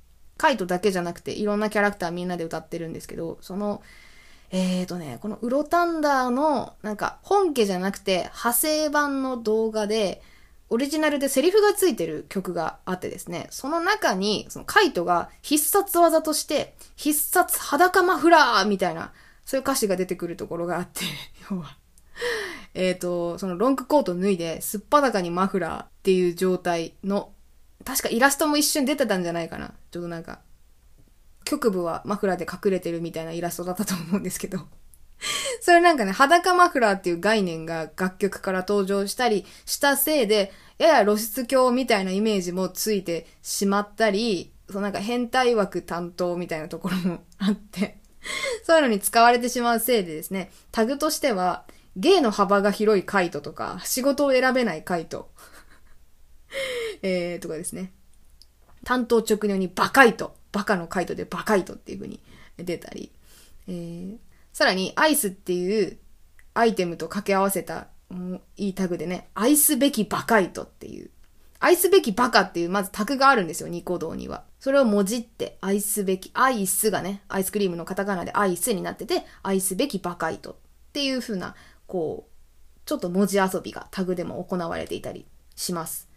[0.42, 3.84] カイトだけじゃなくていろんなキャラクターみんなで歌ってるんですけど、その、
[4.50, 10.24] えーとね、このウロタンダーの、なんか、本家じゃなくて、派生版の動画で、
[10.70, 19.14] オリジナルでセリフがついてる曲があってですね、その中に、そのカイトが必殺技として、必殺裸マフラーみたいな、
[19.46, 21.02] そういう歌詞が出てくるところがあって、
[21.52, 21.78] 要は、
[22.74, 27.32] えっと、そのロングコート脱いで、すっぱだかにマフラーっていう状態の、
[27.84, 29.74] 確かイラストも一瞬出てたんじゃないかな。
[29.92, 30.40] ちょっとなんか、
[31.46, 34.60] 局部はマフラーで隠れてるみたいなイラストだったと思うんですけど。
[35.62, 47.98] それなんかね、裸マフラーっていう概念が楽曲から登場したりしたせいで、やや露出狂みたいなイメージもついてしまったり、そうなんか変態枠担当みたいなところもあって。
[48.64, 51.66] そういうのに使われてしまうせいでですね、タグとしては、
[51.96, 55.30] 芸の幅が広いカイトとか、仕事を選べないカイト。
[57.02, 57.92] えー、とかですね。
[58.84, 60.36] 担当直入にバカイト。
[60.52, 62.20] バカのカイトでバカイトっていう風に
[62.58, 63.12] 出たり、
[63.68, 64.18] えー、
[64.54, 65.98] さらにアイスっていう
[66.54, 67.88] アイテムと掛け合わせた、
[68.58, 71.10] いいタグでね、愛すべきバカイトっていう、
[71.60, 74.44] 愛すべきバカっていうまずタグがあるんですよ、ニコ動には。
[74.60, 80.56] それをもじって、愛すべき、アイスがね、アイスクリームのカタカナでアイスになってて、愛すべきバカイトっ
[80.92, 81.56] ていう風な、
[81.88, 82.32] こう、
[82.86, 85.26] ちょっと文字遊びがタグでも行われていたり
[85.56, 86.11] します。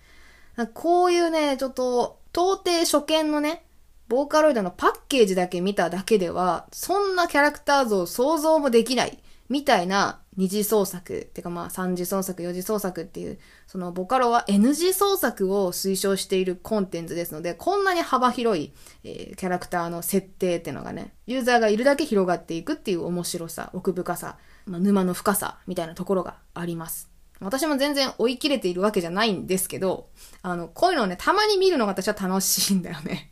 [0.74, 3.64] こういうね、ちょっと、到底初見のね、
[4.08, 18.72] ボーカロイドのパッケージだけ見ただけでは、そんなキャラクター像想像もできない、みたいな二次創作、てかまあ三次創作、四次創作っていう、そのボカロは N 次創作を推奨しているコンテンツですので、こんなに幅広い、
[19.04, 27.13] えー、キャラクターの設定っていうのがね、ユーザーがいるだけ広がっていくっていう面白さ、奥深さ、まあ、沼の深さみたいなところがあります。
[27.44, 30.08] 私も全然追い切れているわけじゃないんですけど、
[30.42, 33.30] あの、こういうのをね、たまに見るのが私は楽しいんだよね。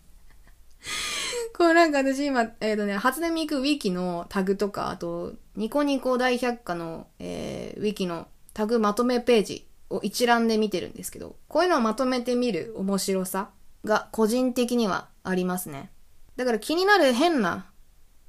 [1.56, 13.50] こうなんか私今、えっ、ー、とね、初音ミクウィキのタグとか、あと、ニコニコ大百科の、えー、ウィキのタグまとめページを一覧で見てるんですけど、こういうのをまとめてみる面白さ
[13.84, 15.90] が個人的にはありますね。
[16.36, 17.66] だから気になる変な、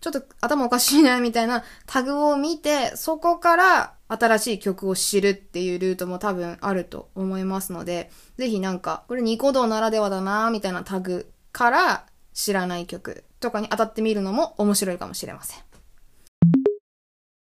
[0.01, 15.63] ちょっと頭おかしいなみたいなタグを見て、そこから新しい曲を知るっていうルートも多分あると思いますので、ぜひなんか、これニコ動ならではだなみたいなタグから知らない曲とかに当たってみるのも面白いかもしれません。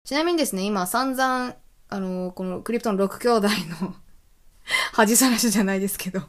[0.04, 1.54] ちなみにですね、今散々、
[1.88, 3.48] あのー、このクリプトン6兄弟
[3.80, 3.94] の
[4.92, 6.22] 恥さらしじゃないですけど、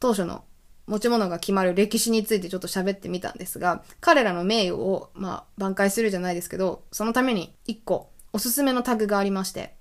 [0.00, 0.44] 当初の
[0.86, 9.76] 持ち物が決まる歴史についてちょっと喋ってみたんですが、彼らの名誉を、まあ、挽回するじゃないですけど、そのために一個おすすめのタグがありまして、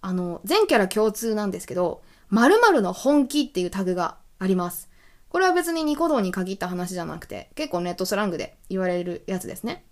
[0.00, 2.00] あの、全キャラ共通なんですけど、
[2.30, 4.88] 〇〇の本気っていうタグがあります。
[5.28, 9.84] これは別にニコ動に限った話じゃなくて、結構ネットスラングで言われるやつですね。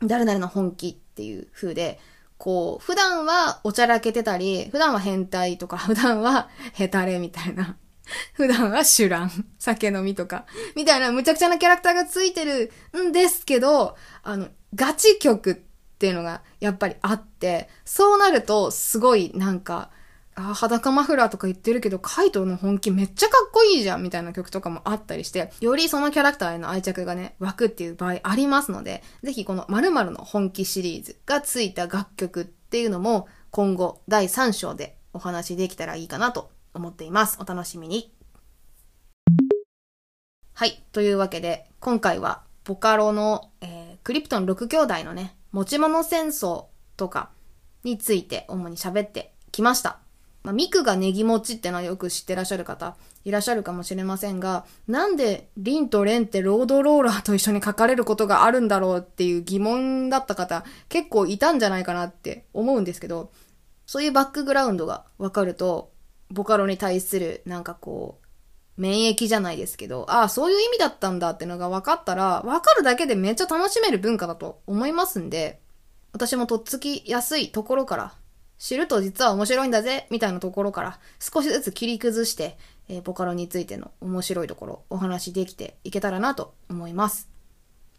[0.00, 2.00] 誰々の本気っていう風で、
[2.36, 7.76] こう、普段はおちゃらけてたり、普段は変態とか、普段はヘタレみたいな。
[8.32, 15.65] 普段はシュラン、酒飲みとか、みたいな無茶苦茶なキャラクターがついてるんですけど、あの、ガチ曲
[15.96, 19.90] っていうのがやっぱりあって、そうなるとすごいなんか、
[20.34, 37.38] あ裸マフラーとか言ってるけど、カイトの本気めっちゃかっこいいじゃんみたいな曲とかもあったりして、よりそのキャラクターへの愛着がね、湧くっていう場合ありますので、ぜひこの〇〇の本気シリーズがついた楽曲っていうのも、今後第3章でお話できたらいいかなと思っています。
[37.40, 38.12] お楽しみに。
[40.52, 40.84] はい。
[40.92, 46.66] というわけで、今回はボカロの、えー、クリプトン6兄弟のね、持ち物戦争
[46.98, 47.30] とか
[47.82, 50.00] について主に喋ってきました。
[50.42, 52.94] まあ、ミクがネギ持ちってのはよく知ってらっしゃる方
[53.24, 63.32] いらっしゃるかもしれませんが、なんでリンとレンってロードローラーと一緒に書かれることがあるんだろうっていう疑問だった方結構いたんじゃないかなって思うんですけど、
[63.86, 65.90] そういうバックグラウンドがわかると、
[66.30, 68.25] ボカロに対するなんかこう、
[68.76, 75.60] 免疫じゃないですけど、ああ、そういう意味だったんだってのが分かったら、分かるだけでめっちゃ楽しめる文化だと思いますんで、
[76.12, 78.14] 私もとっつきやすいところから、
[78.58, 82.58] 知ると実は面白いんだぜ、みたいなところから、少しずつ切り崩して、
[82.88, 87.28] えー、ボカロについての面白いところ、お話できていけたらなと思います。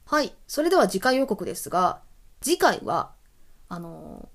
[0.05, 0.33] はい。
[0.47, 2.01] それでは次回予告ですが、
[2.41, 3.11] 次回は、
[3.67, 4.27] あのー、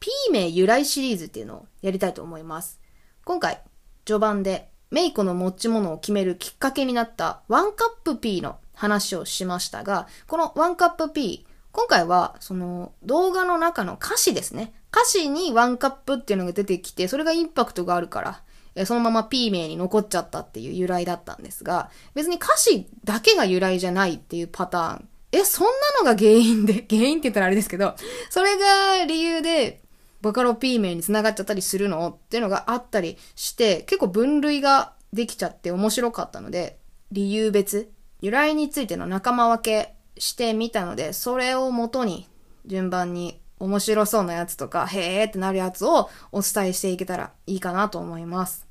[0.00, 2.80] P 名由来シリーズっていうのをやりたいと思います。
[3.24, 3.62] 今回、
[4.04, 14.72] 序盤でメイコの持ち物を決めるきっかけになったワンカップ P の話をしましたが、このワンカップ P、今回はその動画の中の歌詞ですね。
[14.90, 18.42] 歌詞にワンカップっていうのが出てきて、それがインパクトがあるか
[18.76, 25.08] ら、そのまま P 名に残っちゃったっていう由来だったんですが、別に歌詞だけが由来じゃないっていうパターン。
[25.32, 27.94] え、そんなのが原因で、原因って言ったらあれですけど、
[28.30, 29.82] それが理由で、
[30.20, 36.78] ボカロ P 名に繋がっちゃったりするのっていうのがあったりして、結構分類ができちゃって面白かったので、
[37.12, 37.90] 理由別、
[38.20, 42.28] 由来についての仲間分けしてみたので、それをもとに
[42.66, 48.66] 順番に面白そうなやつとか、へーってなるやつをお伝えしていけたらいいかなと思います。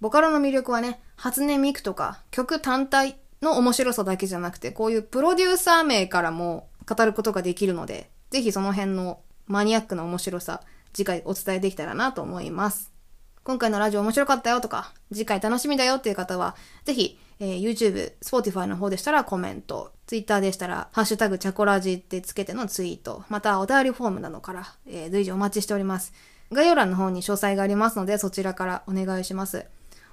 [0.00, 10.62] ボカロの魅力はね、初音ミクとか曲単体の面白さだけじゃなくて、こういうプロデューサー名からも語ることができるので、ぜひその辺のマニアックな面白さ、
[10.96, 12.90] 次回お伝えできたらなと思います。
[13.44, 26.14] 今回のラジオ面白かったよとか、次回楽しみだよっていう方は、ぜひ、えー、YouTube、Spotify の方でしたらコメント、Twitter でしたら、ハッシュタグチャコラジってつけてのツイート、またお便りフォームなどから、えー、随時お待ちしております。
[26.50, 29.66] 概要欄の方に詳細がありますので、そちらからお願いします。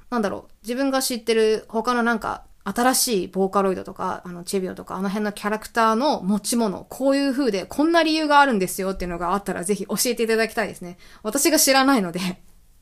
[0.09, 10.97] なんだろう、自分が知ってる他のなんか、新しいボーカロイドとか、あの、チェビオとか、あの辺のキャラクターの持ち物、こういう風で、こんな理由があるんですよっていうのがあったら、ぜひ教えていただきたいですね。
[11.23, 12.19] 私が知らないので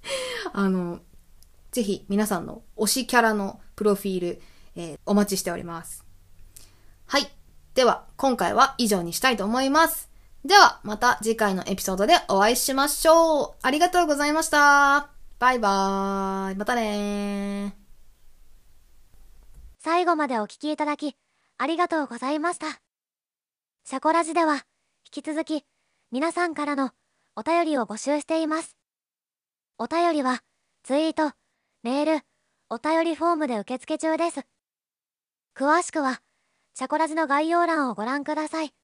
[0.53, 0.99] あの、
[1.71, 4.41] ぜひ皆さんの推しキャラのプロフィール、
[4.75, 6.05] えー、お待ちしております。
[7.07, 7.32] はい。
[7.73, 10.09] では、今回は以上にしたいと思います。
[10.45, 13.53] では、また次回のエピソードでお会いしましょう。
[13.61, 15.09] ありがとうございました。
[15.39, 16.55] バイバーイ。
[16.55, 17.80] またねー
[19.84, 21.15] 最後までお聴きいただき、
[21.57, 22.67] ありがとうございました。
[23.84, 24.57] シャコラジでは、
[25.11, 25.65] 引き続き、
[26.11, 26.91] 皆さんからの
[27.36, 28.77] お便りを募集しています。
[29.79, 30.43] お便りは、
[30.84, 31.36] ツイート、
[31.82, 32.21] メール、
[32.69, 34.41] お便りフォームで受付中です。
[35.55, 36.21] 詳しくは、
[36.75, 38.75] シャコラジの概要欄をご覧ください。